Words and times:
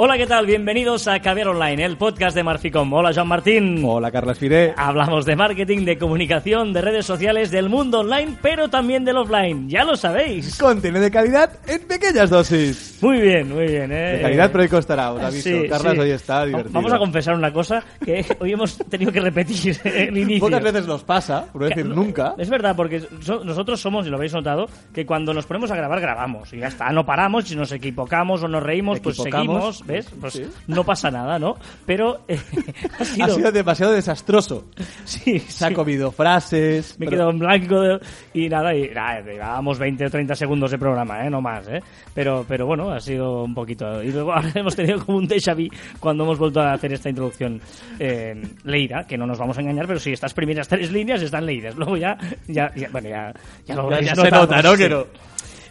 Hola, 0.00 0.16
¿qué 0.16 0.28
tal? 0.28 0.46
Bienvenidos 0.46 1.08
a 1.08 1.18
Caviar 1.18 1.48
Online, 1.48 1.84
el 1.84 1.96
podcast 1.96 2.36
de 2.36 2.44
Marficom. 2.44 2.92
Hola, 2.92 3.10
Joan 3.12 3.26
Martín. 3.26 3.82
Hola, 3.84 4.12
Carlos 4.12 4.38
Firé. 4.38 4.72
Hablamos 4.76 5.24
de 5.24 5.34
marketing, 5.34 5.84
de 5.84 5.98
comunicación, 5.98 6.72
de 6.72 6.80
redes 6.82 7.04
sociales, 7.04 7.50
del 7.50 7.68
mundo 7.68 7.98
online, 7.98 8.38
pero 8.40 8.68
también 8.68 9.04
del 9.04 9.16
offline. 9.16 9.68
Ya 9.68 9.82
lo 9.82 9.96
sabéis. 9.96 10.56
Contenido 10.56 11.02
de 11.02 11.10
calidad 11.10 11.50
en 11.66 11.80
pequeñas 11.88 12.30
dosis. 12.30 12.96
Muy 13.02 13.20
bien, 13.20 13.48
muy 13.52 13.66
bien. 13.66 13.90
¿eh? 13.90 14.18
De 14.18 14.22
calidad, 14.22 14.52
pero 14.52 14.62
hoy 14.62 14.68
costará, 14.68 15.10
os 15.12 15.20
aviso. 15.20 15.48
Sí, 15.48 15.68
Carlos 15.68 15.94
sí. 15.94 15.98
hoy 15.98 16.10
está 16.12 16.46
divertido. 16.46 16.74
Vamos 16.74 16.92
a 16.92 16.98
confesar 16.98 17.34
una 17.34 17.52
cosa 17.52 17.82
que 18.04 18.24
hoy 18.38 18.52
hemos 18.52 18.78
tenido 18.78 19.10
que 19.10 19.20
repetir 19.20 19.80
el 19.84 20.16
inicio. 20.16 20.46
Pocas 20.46 20.62
veces 20.62 20.86
nos 20.86 21.02
pasa, 21.02 21.46
por 21.52 21.62
no 21.62 21.68
decir 21.70 21.86
nunca. 21.86 22.34
Es 22.38 22.48
verdad, 22.48 22.76
porque 22.76 23.00
so- 23.20 23.42
nosotros 23.42 23.80
somos, 23.80 24.06
y 24.06 24.10
lo 24.10 24.16
habéis 24.16 24.32
notado, 24.32 24.68
que 24.94 25.04
cuando 25.04 25.34
nos 25.34 25.44
ponemos 25.44 25.72
a 25.72 25.76
grabar, 25.76 26.00
grabamos. 26.00 26.52
Y 26.52 26.58
ya 26.58 26.68
está, 26.68 26.88
no 26.92 27.04
paramos. 27.04 27.48
Si 27.48 27.56
nos 27.56 27.72
equivocamos 27.72 28.44
o 28.44 28.48
nos 28.48 28.62
reímos, 28.62 29.00
pues 29.00 29.16
seguimos, 29.16 29.82
¿ves? 29.88 30.06
Pues 30.20 30.34
Sí. 30.34 30.44
no 30.68 30.84
pasa 30.84 31.10
nada, 31.10 31.38
¿no? 31.38 31.56
Pero 31.84 32.20
eh, 32.28 32.38
ha 33.00 33.04
sido... 33.04 33.24
Ha 33.26 33.28
sido 33.30 33.50
demasiado 33.52 33.92
desastroso. 33.92 34.66
sí, 35.04 35.40
Se 35.40 35.64
ha 35.64 35.68
sí. 35.68 35.74
comido 35.74 36.12
frases. 36.12 36.96
Me 36.98 37.06
he 37.06 37.08
pero- 37.08 37.16
quedado 37.16 37.30
en 37.30 37.38
blanco 37.40 37.80
de- 37.80 37.98
y 38.34 38.48
nada, 38.48 38.74
y 38.74 38.88
nada, 38.90 39.20
llevábamos 39.22 39.78
20 39.78 40.06
o 40.06 40.10
30 40.10 40.34
segundos 40.36 40.70
de 40.70 40.78
programa, 40.78 41.24
¿eh? 41.26 41.30
no 41.30 41.40
más, 41.40 41.66
¿eh? 41.68 41.82
Pero, 42.14 42.44
pero 42.46 42.66
bueno, 42.66 42.90
ha 42.90 43.00
sido 43.00 43.42
un 43.42 43.54
poquito. 43.54 44.02
Y 44.02 44.12
luego 44.12 44.32
hemos 44.54 44.76
tenido 44.76 45.04
como 45.04 45.18
un 45.18 45.26
déjà 45.28 45.54
vu 45.56 45.68
cuando 45.98 46.24
hemos 46.24 46.38
vuelto 46.38 46.60
a 46.60 46.74
hacer 46.74 46.92
esta 46.92 47.08
introducción 47.08 47.60
eh, 47.98 48.40
leída, 48.64 49.04
que 49.06 49.16
no 49.18 49.26
nos 49.26 49.38
vamos 49.38 49.56
a 49.58 49.60
engañar, 49.62 49.86
pero 49.86 49.98
sí, 49.98 50.12
estas 50.12 50.34
primeras 50.34 50.68
tres 50.68 50.92
líneas 50.92 51.22
están 51.22 51.46
leídas. 51.46 51.74
Luego 51.76 51.96
ya, 51.96 52.16
ya, 52.46 52.70
ya- 52.76 52.88
bueno, 52.92 53.08
ya, 53.08 53.32
ya 53.66 53.74
lo 53.74 53.90
Ya, 54.00 54.14
se 54.14 54.30
nota, 54.30 54.62
¿no? 54.62 54.74
Que 54.76 54.88
no. 54.88 55.06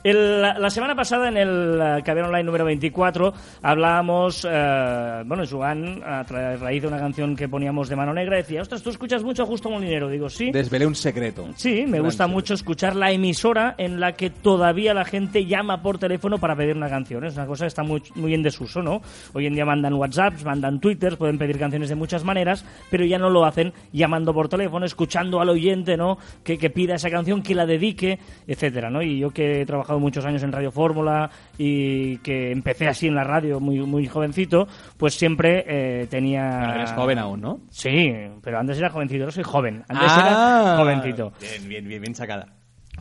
El- 0.09 0.41
la, 0.41 0.70
semana 0.70 0.95
pasada, 0.95 1.27
en 1.27 1.36
el 1.38 1.80
uh, 1.81 2.03
Caber 2.03 2.23
Online 2.23 2.44
número 2.44 2.63
24, 2.63 3.33
hablábamos, 3.61 4.47
eh, 4.49 5.23
bueno, 5.25 5.44
Joan, 5.49 6.02
a 6.02 6.23
raíz 6.23 6.81
de 6.81 6.88
una 6.88 6.97
canción 6.97 7.36
que 7.36 7.49
poníamos 7.49 7.89
de 7.89 7.95
mano 7.97 8.14
negra, 8.14 8.38
decía, 8.38 8.61
ostras, 8.61 8.81
¿tú 8.81 8.89
escuchas 8.89 9.22
mucho 9.23 9.44
a 9.44 9.45
Justo 9.45 9.69
Molinero? 9.69 10.08
Digo, 10.08 10.30
sí. 10.30 10.52
Desvelé 10.52 10.86
un 10.88 10.95
secreto. 10.95 11.47
Sí, 11.58 11.83
me 11.86 11.94
Gran 11.97 12.03
gusta 12.05 12.23
secreto. 12.23 12.36
mucho 12.36 12.53
escuchar 12.53 12.95
la 12.95 13.11
emisora 13.11 13.75
en 13.77 13.99
la 13.99 14.14
que 14.14 14.30
todavía 14.30 14.94
la 14.94 15.03
gente 15.03 15.45
llama 15.45 15.81
por 15.81 15.97
teléfono 15.97 16.38
para 16.38 16.55
pedir 16.55 16.77
una 16.77 16.89
canción. 16.89 17.25
Es 17.25 17.36
una 17.36 17.45
cosa 17.45 17.66
que 17.66 17.69
está 17.69 17.83
muy, 17.83 18.02
muy 18.16 18.33
en 18.33 18.44
desuso, 18.44 18.81
¿no? 18.81 19.02
Hoy 19.33 19.45
en 19.47 19.55
día 19.55 19.66
mandan 19.66 19.94
WhatsApps, 19.94 20.45
mandan 20.45 20.80
Twitters, 20.80 21.17
pueden 21.17 21.38
pedir 21.38 21.59
canciones 21.59 21.89
de 21.89 21.95
muchas 21.95 22.23
maneras, 22.23 22.64
pero 22.89 23.03
ya 23.03 23.17
no 23.17 23.30
lo 23.30 23.44
hacen 23.44 23.73
llamando 23.92 24.33
por 24.33 24.47
teléfono, 24.47 24.86
escuchando 24.86 25.42
al 25.42 25.49
oyente, 25.49 25.97
¿no? 25.97 26.17
Que, 26.45 26.58
que 26.58 26.69
pida 26.69 26.95
esa 26.95 27.09
canción, 27.09 27.42
que 27.44 27.53
la 27.55 27.66
dedique, 27.66 28.19
etcétera, 28.47 28.89
¿no? 28.89 29.02
Y 29.02 29.19
yo 29.19 29.31
que 29.31 29.61
he 29.61 29.66
trabajado 29.66 29.97
muchos 30.00 30.26
años 30.26 30.44
en 30.44 30.52
Radio 30.52 30.72
Fórmula 30.72 31.30
y 31.58 32.17
que 32.20 32.52
empecé 32.52 32.88
así 32.88 33.08
en 33.08 33.16
la 33.16 33.23
radio 33.23 33.59
muy, 33.59 33.80
muy 33.81 34.08
jovencito, 34.08 34.67
pues 34.98 35.16
siempre 35.16 35.64
eh, 35.67 36.08
tenía... 36.08 36.58
Bueno, 36.59 36.73
eres 36.76 36.92
joven 36.92 37.20
aún, 37.20 37.42
¿no? 37.42 37.59
Sí, 37.70 38.12
pero 38.44 38.59
antes 38.59 38.78
era 38.78 38.89
jovencito, 38.89 39.23
ahora 39.23 39.31
soy 39.31 39.44
joven. 39.44 39.84
Antes 39.88 40.08
Ah. 40.12 40.64
era 40.67 40.78
jovencito 40.78 41.34
Bien, 41.39 41.70
bien, 41.70 41.88
bien, 41.88 42.02
bien 42.02 42.16
sacada. 42.16 42.48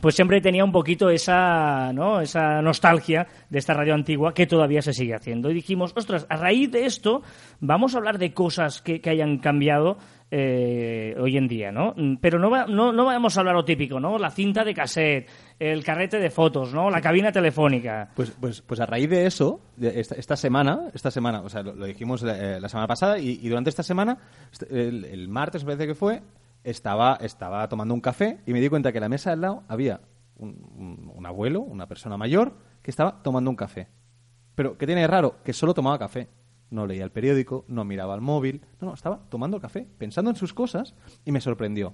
Pues 0.01 0.15
siempre 0.15 0.41
tenía 0.41 0.63
un 0.63 0.71
poquito 0.71 1.09
esa, 1.09 1.91
¿no? 1.93 2.21
esa 2.21 2.61
nostalgia 2.61 3.27
de 3.49 3.59
esta 3.59 3.73
radio 3.73 3.93
antigua 3.93 4.33
que 4.33 4.45
todavía 4.47 4.81
se 4.81 4.93
sigue 4.93 5.15
haciendo. 5.15 5.49
Y 5.49 5.53
dijimos, 5.55 5.93
ostras, 5.95 6.25
a 6.29 6.37
raíz 6.37 6.71
de 6.71 6.85
esto 6.85 7.21
vamos 7.59 7.95
a 7.95 7.97
hablar 7.97 8.17
de 8.17 8.33
cosas 8.33 8.81
que, 8.81 9.01
que 9.01 9.09
hayan 9.09 9.39
cambiado 9.39 9.97
eh, 10.29 11.15
hoy 11.19 11.37
en 11.37 11.47
día, 11.47 11.71
¿no? 11.71 11.95
Pero 12.21 12.37
no, 12.37 12.49
va- 12.49 12.65
no, 12.67 12.91
no 12.91 13.05
vamos 13.05 13.35
a 13.37 13.39
hablar 13.39 13.55
lo 13.55 13.63
típico, 13.65 13.99
¿no? 13.99 14.17
La 14.19 14.29
cinta 14.29 14.63
de 14.65 14.73
cassette, 14.73 15.29
el 15.57 15.83
carrete 15.83 16.19
de 16.19 16.29
fotos, 16.29 16.73
¿no? 16.73 16.89
La 16.89 16.99
cabina 17.01 17.31
telefónica. 17.31 18.09
Pues, 18.13 18.31
pues, 18.39 18.61
pues 18.61 18.79
a 18.81 18.85
raíz 18.85 19.09
de 19.09 19.25
eso, 19.25 19.61
de 19.77 19.99
esta, 19.99 20.15
esta 20.15 20.35
semana, 20.35 20.89
esta 20.93 21.11
semana, 21.11 21.41
o 21.41 21.49
sea, 21.49 21.63
lo, 21.63 21.73
lo 21.73 21.85
dijimos 21.85 22.23
eh, 22.23 22.59
la 22.59 22.67
semana 22.69 22.87
pasada 22.87 23.17
y, 23.19 23.39
y 23.41 23.47
durante 23.49 23.69
esta 23.69 23.83
semana, 23.83 24.17
este- 24.51 24.67
el, 24.89 25.05
el 25.05 25.29
martes 25.29 25.63
me 25.63 25.73
parece 25.73 25.87
que 25.87 25.95
fue, 25.95 26.21
estaba, 26.69 27.17
estaba 27.21 27.67
tomando 27.69 27.93
un 27.93 28.01
café 28.01 28.39
y 28.45 28.53
me 28.53 28.59
di 28.61 28.69
cuenta 28.69 28.91
que 28.91 28.97
en 28.97 29.03
la 29.03 29.09
mesa 29.09 29.31
al 29.31 29.41
lado 29.41 29.63
había 29.67 30.01
un, 30.37 30.49
un- 30.77 31.11
un 31.15 31.25
abuelo, 31.25 31.61
una 31.61 31.87
persona 31.87 32.17
mayor, 32.17 32.53
que 32.81 32.91
estaba 32.91 33.21
tomando 33.23 33.49
un 33.49 33.55
café. 33.55 33.87
Pero, 34.55 34.77
¿qué 34.77 34.85
tiene 34.85 35.01
de 35.01 35.07
raro? 35.07 35.37
Que 35.43 35.53
solo 35.53 35.73
tomaba 35.73 35.97
café. 35.99 36.27
No 36.69 36.85
leía 36.85 37.03
el 37.05 37.11
periódico, 37.11 37.63
no 37.69 37.85
miraba 37.85 38.13
el 38.15 38.21
móvil. 38.21 38.61
No, 38.81 38.87
no, 38.87 38.93
estaba 38.93 39.21
tomando 39.29 39.55
el 39.57 39.61
café, 39.61 39.87
pensando 39.97 40.29
en 40.31 40.35
sus 40.35 40.53
cosas 40.53 40.93
y 41.25 41.31
me 41.31 41.39
sorprendió. 41.39 41.93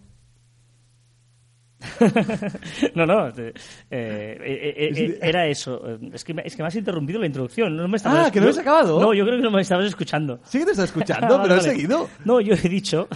no, 2.95 3.06
no, 3.06 3.28
eh, 3.29 3.53
eh, 3.91 4.38
eh, 4.41 5.19
era 5.22 5.45
eso. 5.47 5.81
Es 6.13 6.23
que, 6.23 6.33
me- 6.33 6.44
es 6.45 6.56
que 6.56 6.63
me 6.63 6.67
has 6.67 6.75
interrumpido 6.75 7.19
la 7.19 7.25
introducción. 7.28 7.75
No 7.75 7.88
me 7.88 7.97
estabas- 7.97 8.28
Ah, 8.28 8.31
¿que 8.31 8.39
no 8.39 8.45
habías 8.45 8.57
acabado? 8.59 9.00
No, 9.01 9.13
yo 9.13 9.25
creo 9.25 9.38
que 9.38 9.44
no 9.44 9.51
me 9.51 9.62
estabas 9.62 9.85
escuchando. 9.85 10.39
Sí 10.45 10.59
que 10.59 10.66
te 10.66 10.72
está 10.72 10.83
escuchando, 10.85 11.25
Ah, 11.35 11.41
pero 11.44 11.50
vale, 11.50 11.53
he 11.53 11.57
vale. 11.57 11.69
seguido. 11.69 12.09
No, 12.25 12.39
yo 12.39 12.53
he 12.56 12.69
dicho 12.69 13.07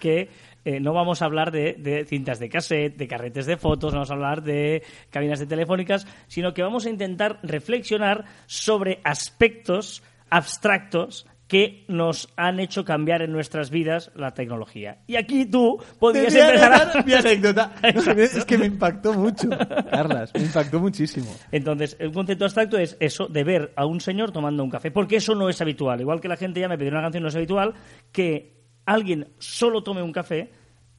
que 0.00 0.28
eh, 0.66 0.80
no 0.80 0.92
vamos 0.92 1.22
a 1.22 1.26
hablar 1.26 1.52
de, 1.52 1.74
de 1.78 2.04
cintas 2.04 2.40
de 2.40 2.48
cassette, 2.48 2.96
de 2.96 3.06
carretes 3.06 3.46
de 3.46 3.56
fotos, 3.56 3.92
no 3.92 4.00
vamos 4.00 4.10
a 4.10 4.14
hablar 4.14 4.42
de 4.42 4.82
cabinas 5.10 5.38
de 5.38 5.46
telefónicas, 5.46 6.08
sino 6.26 6.52
que 6.54 6.62
vamos 6.62 6.86
a 6.86 6.90
intentar 6.90 7.38
reflexionar 7.44 8.24
sobre 8.46 8.98
aspectos 9.04 10.02
abstractos 10.28 11.24
que 11.46 11.84
nos 11.86 12.28
han 12.36 12.58
hecho 12.58 12.84
cambiar 12.84 13.22
en 13.22 13.30
nuestras 13.30 13.70
vidas 13.70 14.10
la 14.16 14.34
tecnología. 14.34 14.98
Y 15.06 15.14
aquí 15.14 15.46
tú 15.46 15.80
podrías 16.00 16.34
empezar 16.34 16.98
a... 16.98 17.02
mi 17.04 17.12
anécdota. 17.14 17.72
Es 18.16 18.44
que 18.44 18.58
me 18.58 18.66
impactó 18.66 19.14
mucho, 19.14 19.48
Carlas, 19.88 20.32
me 20.34 20.42
impactó 20.42 20.80
muchísimo. 20.80 21.32
Entonces, 21.52 21.96
el 22.00 22.10
concepto 22.10 22.44
abstracto 22.44 22.76
es 22.76 22.96
eso 22.98 23.28
de 23.28 23.44
ver 23.44 23.72
a 23.76 23.86
un 23.86 24.00
señor 24.00 24.32
tomando 24.32 24.64
un 24.64 24.70
café, 24.70 24.90
porque 24.90 25.18
eso 25.18 25.36
no 25.36 25.48
es 25.48 25.60
habitual. 25.60 26.00
Igual 26.00 26.20
que 26.20 26.26
la 26.26 26.36
gente 26.36 26.58
ya 26.58 26.68
me 26.68 26.76
pidió 26.76 26.90
una 26.90 27.02
canción, 27.02 27.22
no 27.22 27.28
es 27.28 27.36
habitual 27.36 27.74
que 28.10 28.56
alguien 28.86 29.28
solo 29.38 29.82
tome 29.82 30.02
un 30.02 30.12
café, 30.12 30.50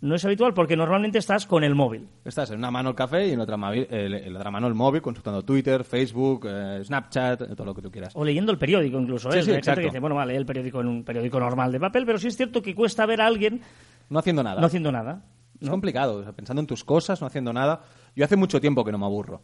no 0.02 0.16
es 0.16 0.24
habitual 0.26 0.54
porque 0.54 0.76
normalmente 0.78 1.18
estás 1.18 1.46
con 1.48 1.64
el 1.64 1.74
móvil. 1.76 2.08
Estás 2.24 2.52
en 2.52 2.60
una 2.60 2.70
mano 2.70 2.90
el 2.90 2.96
café 2.96 3.28
y 3.28 3.32
en 3.32 3.40
otra, 3.40 3.58
mavi- 3.58 3.88
el- 3.90 4.14
en 4.14 4.34
la 4.34 4.40
otra 4.40 4.52
mano 4.52 4.68
el 4.68 4.74
móvil, 4.76 5.02
consultando 5.02 5.44
Twitter, 5.44 5.84
Facebook, 5.84 6.46
eh, 6.48 6.82
Snapchat, 6.84 7.56
todo 7.56 7.66
lo 7.66 7.74
que 7.74 7.82
tú 7.82 7.90
quieras. 7.92 8.14
O 8.16 8.24
leyendo 8.24 8.52
el 8.52 8.58
periódico 8.58 9.00
incluso. 9.00 9.32
Sí, 9.32 9.40
¿eh? 9.40 9.44
sí, 9.44 9.52
Hay 9.52 9.62
gente 9.64 9.82
que 9.82 9.88
dice, 9.88 10.00
bueno, 10.00 10.16
vale, 10.16 10.36
el 10.36 10.46
periódico 10.46 10.82
en 10.82 10.88
un 10.88 11.04
periódico 11.04 11.40
normal 11.40 11.72
de 11.72 11.80
papel, 11.80 12.06
pero 12.06 12.18
sí 12.20 12.28
es 12.28 12.38
cierto 12.38 12.62
que 12.62 12.76
cuesta 12.76 13.06
ver 13.06 13.22
a 13.22 13.26
alguien 13.28 13.62
No 14.10 14.20
haciendo 14.20 14.44
nada. 14.44 14.62
no 14.62 14.68
haciendo 14.68 14.92
nada. 14.92 15.24
Es 15.60 15.70
complicado, 15.70 16.18
o 16.18 16.24
sea, 16.24 16.34
pensando 16.34 16.60
en 16.60 16.68
tus 16.68 16.84
cosas, 16.84 17.20
no 17.20 17.26
haciendo 17.28 17.52
nada. 17.52 17.82
Yo 18.16 18.24
hace 18.24 18.36
mucho 18.36 18.62
tiempo 18.62 18.86
que 18.86 18.92
no 18.92 19.00
me 19.00 19.06
aburro. 19.06 19.42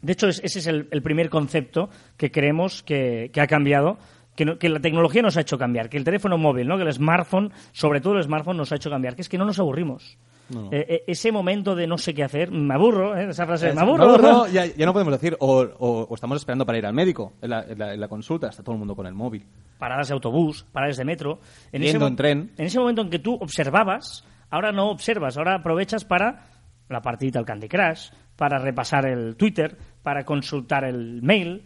De 0.00 0.12
hecho, 0.14 0.26
es- 0.26 0.40
ese 0.42 0.58
es 0.58 0.66
el, 0.66 0.88
el 0.90 1.00
primer 1.02 1.30
concepto 1.30 1.88
que 2.16 2.32
creemos 2.32 2.82
que, 2.82 3.30
que 3.32 3.40
ha 3.40 3.46
cambiado, 3.46 3.98
que, 4.34 4.44
no- 4.44 4.58
que 4.58 4.68
la 4.68 4.80
tecnología 4.80 5.22
nos 5.22 5.36
ha 5.36 5.40
hecho 5.42 5.58
cambiar, 5.58 5.88
que 5.88 5.96
el 5.98 6.04
teléfono 6.04 6.38
móvil, 6.38 6.66
¿no? 6.68 6.76
que 6.76 6.84
el 6.84 6.92
smartphone, 6.92 7.52
sobre 7.72 8.00
todo 8.00 8.16
el 8.16 8.22
smartphone, 8.24 8.56
nos 8.56 8.72
ha 8.72 8.76
hecho 8.76 8.90
cambiar, 8.90 9.14
que 9.14 9.22
es 9.22 9.28
que 9.28 9.38
no 9.38 9.44
nos 9.44 9.58
aburrimos. 9.58 10.18
No, 10.50 10.62
no. 10.62 10.72
Eh, 10.72 10.84
eh, 10.88 11.04
ese 11.06 11.32
momento 11.32 11.74
de 11.74 11.86
no 11.86 11.96
sé 11.96 12.12
qué 12.12 12.24
hacer, 12.24 12.50
me 12.50 12.74
aburro, 12.74 13.16
¿eh? 13.16 13.28
esa 13.30 13.46
frase, 13.46 13.68
me 13.68 13.74
Me 13.74 13.80
aburro. 13.82 14.04
aburro, 14.04 14.46
ya, 14.48 14.66
ya 14.66 14.84
no 14.86 14.92
podemos 14.92 15.12
decir, 15.12 15.36
o, 15.40 15.60
o- 15.62 16.06
o 16.10 16.14
estamos 16.14 16.36
esperando 16.36 16.66
para 16.66 16.76
ir 16.78 16.84
al 16.84 16.92
médico, 16.92 17.34
en 17.40 17.50
la, 17.50 17.62
en 17.62 17.78
la- 17.78 17.94
en 17.94 18.00
la 18.00 18.08
consulta, 18.08 18.48
está 18.48 18.62
todo 18.62 18.74
el 18.74 18.78
mundo 18.80 18.94
con 18.96 19.06
el 19.06 19.14
móvil. 19.14 19.46
Paradas 19.78 20.08
de 20.08 20.14
autobús, 20.14 20.66
paradas 20.72 20.96
de 20.98 21.04
metro. 21.04 21.40
En 21.70 21.82
Yendo 21.82 22.00
mo- 22.00 22.06
en 22.08 22.16
tren. 22.16 22.52
En 22.58 22.66
ese 22.66 22.78
momento 22.78 23.02
en 23.02 23.08
que 23.10 23.18
tú 23.20 23.34
observabas, 23.40 24.24
ahora 24.50 24.72
no 24.72 24.90
observas, 24.90 25.38
ahora 25.38 25.54
aprovechas 25.54 26.04
para 26.04 26.46
la 26.88 27.00
partidita 27.00 27.38
al 27.38 27.46
Candy 27.46 27.68
Crush, 27.68 28.10
para 28.36 28.58
repasar 28.58 29.06
el 29.06 29.36
Twitter, 29.36 29.78
para 30.02 30.24
consultar 30.24 30.84
el 30.84 31.22
mail. 31.22 31.64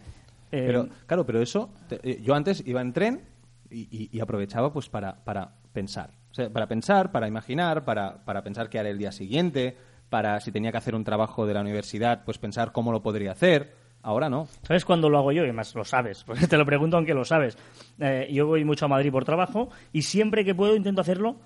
Eh, 0.51 0.63
Pero, 0.65 0.87
claro, 1.05 1.25
pero 1.25 1.41
eso, 1.41 1.69
te- 1.87 1.99
eh, 2.03 2.21
yo 2.21 2.33
antes 2.35 2.63
iba 2.65 2.81
en 2.81 2.93
tren 2.93 3.21
y, 3.69 3.81
y- 3.91 4.09
y 4.11 4.19
aprovechaba 4.19 4.71
pues 4.71 4.89
para, 4.89 5.23
para 5.23 5.51
pensar. 5.73 6.11
O 6.31 6.33
sea, 6.33 6.49
para 6.51 6.67
pensar, 6.67 7.11
para 7.11 7.27
imaginar, 7.27 7.83
para, 7.85 8.23
para 8.25 8.43
pensar 8.43 8.69
qué 8.69 8.79
haré 8.79 8.91
el 8.91 8.97
día 8.97 9.11
siguiente, 9.11 9.75
para 10.09 10.39
si 10.39 10.51
tenía 10.51 10.71
que 10.71 10.77
hacer 10.77 10.95
un 10.95 11.03
trabajo 11.03 11.45
de 11.45 11.53
la 11.53 11.61
universidad, 11.61 12.23
pues 12.23 12.37
pensar 12.37 12.71
cómo 12.71 12.91
lo 12.91 13.01
podría 13.01 13.31
hacer. 13.31 13.73
Ahora 14.03 14.29
no. 14.29 14.47
¿Sabes 14.61 14.85
cuándo 14.85 15.09
lo 15.09 15.17
hago 15.17 15.31
yo? 15.31 15.41
Y 15.41 15.45
además 15.45 15.73
lo 15.75 15.83
sabes, 15.83 16.23
porque 16.25 16.47
te 16.47 16.57
lo 16.57 16.65
pregunto 16.65 16.95
aunque 16.97 17.13
lo 17.13 17.25
sabes. 17.25 17.57
Eh, 17.99 18.29
yo 18.31 18.45
voy 18.47 18.63
mucho 18.63 18.85
a 18.85 18.87
Madrid 18.87 19.11
por 19.11 19.25
trabajo 19.25 19.69
y 19.91 20.03
siempre 20.03 20.45
que 20.45 20.55
puedo 20.55 20.75
intento 20.75 21.01
hacerlo 21.01 21.37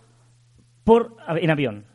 por, 0.83 1.15
en 1.27 1.49
avión. 1.49 1.85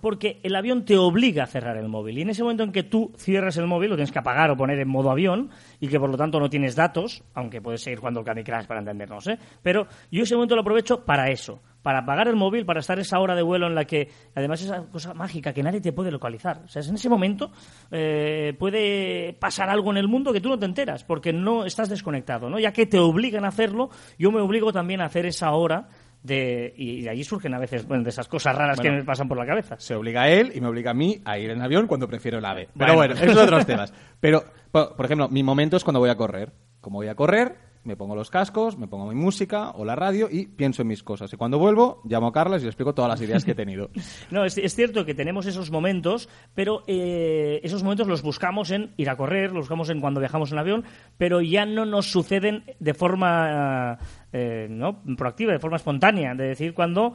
Porque 0.00 0.40
el 0.42 0.56
avión 0.56 0.84
te 0.84 0.96
obliga 0.96 1.44
a 1.44 1.46
cerrar 1.46 1.76
el 1.76 1.88
móvil. 1.88 2.18
Y 2.18 2.22
en 2.22 2.30
ese 2.30 2.42
momento 2.42 2.62
en 2.62 2.72
que 2.72 2.82
tú 2.82 3.12
cierras 3.16 3.56
el 3.56 3.66
móvil, 3.66 3.90
lo 3.90 3.96
tienes 3.96 4.12
que 4.12 4.18
apagar 4.18 4.50
o 4.50 4.56
poner 4.56 4.78
en 4.78 4.88
modo 4.88 5.10
avión, 5.10 5.50
y 5.78 5.88
que 5.88 5.98
por 5.98 6.10
lo 6.10 6.16
tanto 6.16 6.40
no 6.40 6.48
tienes 6.48 6.74
datos, 6.76 7.22
aunque 7.34 7.60
puedes 7.60 7.82
seguir 7.82 7.98
jugando 7.98 8.20
al 8.20 8.26
Candy 8.26 8.42
para 8.42 8.80
entendernos, 8.80 9.26
¿eh? 9.28 9.38
Pero 9.62 9.86
yo 10.10 10.22
ese 10.22 10.34
momento 10.34 10.54
lo 10.54 10.62
aprovecho 10.62 11.04
para 11.04 11.30
eso, 11.30 11.60
para 11.82 12.00
apagar 12.00 12.28
el 12.28 12.36
móvil, 12.36 12.66
para 12.66 12.80
estar 12.80 12.98
esa 12.98 13.18
hora 13.18 13.34
de 13.34 13.42
vuelo 13.42 13.66
en 13.66 13.74
la 13.74 13.84
que, 13.84 14.08
además, 14.34 14.62
esa 14.62 14.82
cosa 14.84 15.14
mágica 15.14 15.52
que 15.52 15.62
nadie 15.62 15.80
te 15.80 15.92
puede 15.92 16.10
localizar. 16.10 16.62
O 16.64 16.68
sea, 16.68 16.82
en 16.82 16.94
ese 16.94 17.08
momento 17.08 17.50
eh, 17.90 18.54
puede 18.58 19.34
pasar 19.34 19.70
algo 19.70 19.90
en 19.90 19.96
el 19.96 20.08
mundo 20.08 20.32
que 20.32 20.40
tú 20.40 20.48
no 20.48 20.58
te 20.58 20.66
enteras, 20.66 21.04
porque 21.04 21.32
no 21.32 21.64
estás 21.64 21.88
desconectado, 21.88 22.50
¿no? 22.50 22.58
Ya 22.58 22.72
que 22.72 22.86
te 22.86 22.98
obligan 22.98 23.44
a 23.44 23.48
hacerlo, 23.48 23.90
yo 24.18 24.30
me 24.30 24.40
obligo 24.40 24.72
también 24.72 25.00
a 25.00 25.06
hacer 25.06 25.26
esa 25.26 25.52
hora 25.52 25.88
de, 26.22 26.72
y 26.76 27.02
de 27.02 27.10
allí 27.10 27.24
surgen 27.24 27.54
a 27.54 27.58
veces 27.58 27.86
bueno, 27.86 28.04
de 28.04 28.10
esas 28.10 28.28
cosas 28.28 28.54
raras 28.54 28.76
Bueno. 28.76 28.90
que 28.92 28.96
me 28.98 29.04
pasan 29.04 29.28
por 29.28 29.38
la 29.38 29.46
cabeza. 29.46 29.76
Se 29.78 29.94
obliga 29.94 30.22
a 30.22 30.28
él 30.28 30.52
y 30.54 30.60
me 30.60 30.68
obliga 30.68 30.90
a 30.90 30.94
mí 30.94 31.20
a 31.24 31.38
ir 31.38 31.50
en 31.50 31.62
avión 31.62 31.86
cuando 31.86 32.06
prefiero 32.08 32.38
el 32.38 32.44
ave. 32.44 32.68
Bueno. 32.74 32.78
Pero 32.78 32.94
bueno, 32.94 33.14
esos 33.14 33.34
son 33.34 33.44
otros 33.44 33.66
temas. 33.66 33.92
Pero, 34.20 34.44
por 34.70 35.04
ejemplo, 35.04 35.28
mi 35.28 35.42
momento 35.42 35.76
es 35.76 35.84
cuando 35.84 36.00
voy 36.00 36.10
a 36.10 36.16
correr. 36.16 36.52
Como 36.80 36.98
voy 36.98 37.08
a 37.08 37.14
correr, 37.14 37.56
me 37.84 37.96
pongo 37.96 38.14
los 38.14 38.30
cascos, 38.30 38.76
me 38.76 38.88
pongo 38.88 39.06
mi 39.06 39.14
música 39.14 39.70
o 39.70 39.84
la 39.84 39.96
radio 39.96 40.28
y 40.30 40.46
pienso 40.46 40.82
en 40.82 40.88
mis 40.88 41.02
cosas. 41.02 41.32
Y 41.32 41.36
cuando 41.36 41.58
vuelvo, 41.58 42.02
llamo 42.04 42.26
a 42.28 42.32
Carlas 42.32 42.60
y 42.60 42.64
le 42.64 42.70
explico 42.70 42.94
todas 42.94 43.08
las 43.08 43.20
ideas 43.20 43.44
que 43.44 43.52
he 43.52 43.54
tenido. 43.54 43.90
No, 44.30 44.44
es, 44.44 44.58
es 44.58 44.74
cierto 44.74 45.04
que 45.04 45.14
tenemos 45.14 45.46
esos 45.46 45.70
momentos, 45.70 46.28
pero 46.54 46.82
eh, 46.86 47.60
esos 47.62 47.82
momentos 47.82 48.06
los 48.06 48.22
buscamos 48.22 48.70
en 48.70 48.92
ir 48.96 49.08
a 49.10 49.16
correr, 49.16 49.50
los 49.50 49.62
buscamos 49.62 49.90
en 49.90 50.00
cuando 50.00 50.20
viajamos 50.20 50.52
en 50.52 50.58
avión, 50.58 50.84
pero 51.16 51.40
ya 51.40 51.64
no 51.64 51.84
nos 51.84 52.10
suceden 52.10 52.64
de 52.78 52.94
forma 52.94 53.98
eh, 54.32 54.68
¿no? 54.70 55.02
proactiva, 55.16 55.52
de 55.52 55.58
forma 55.58 55.76
espontánea. 55.76 56.34
De 56.34 56.48
decir, 56.48 56.74
cuando 56.74 57.14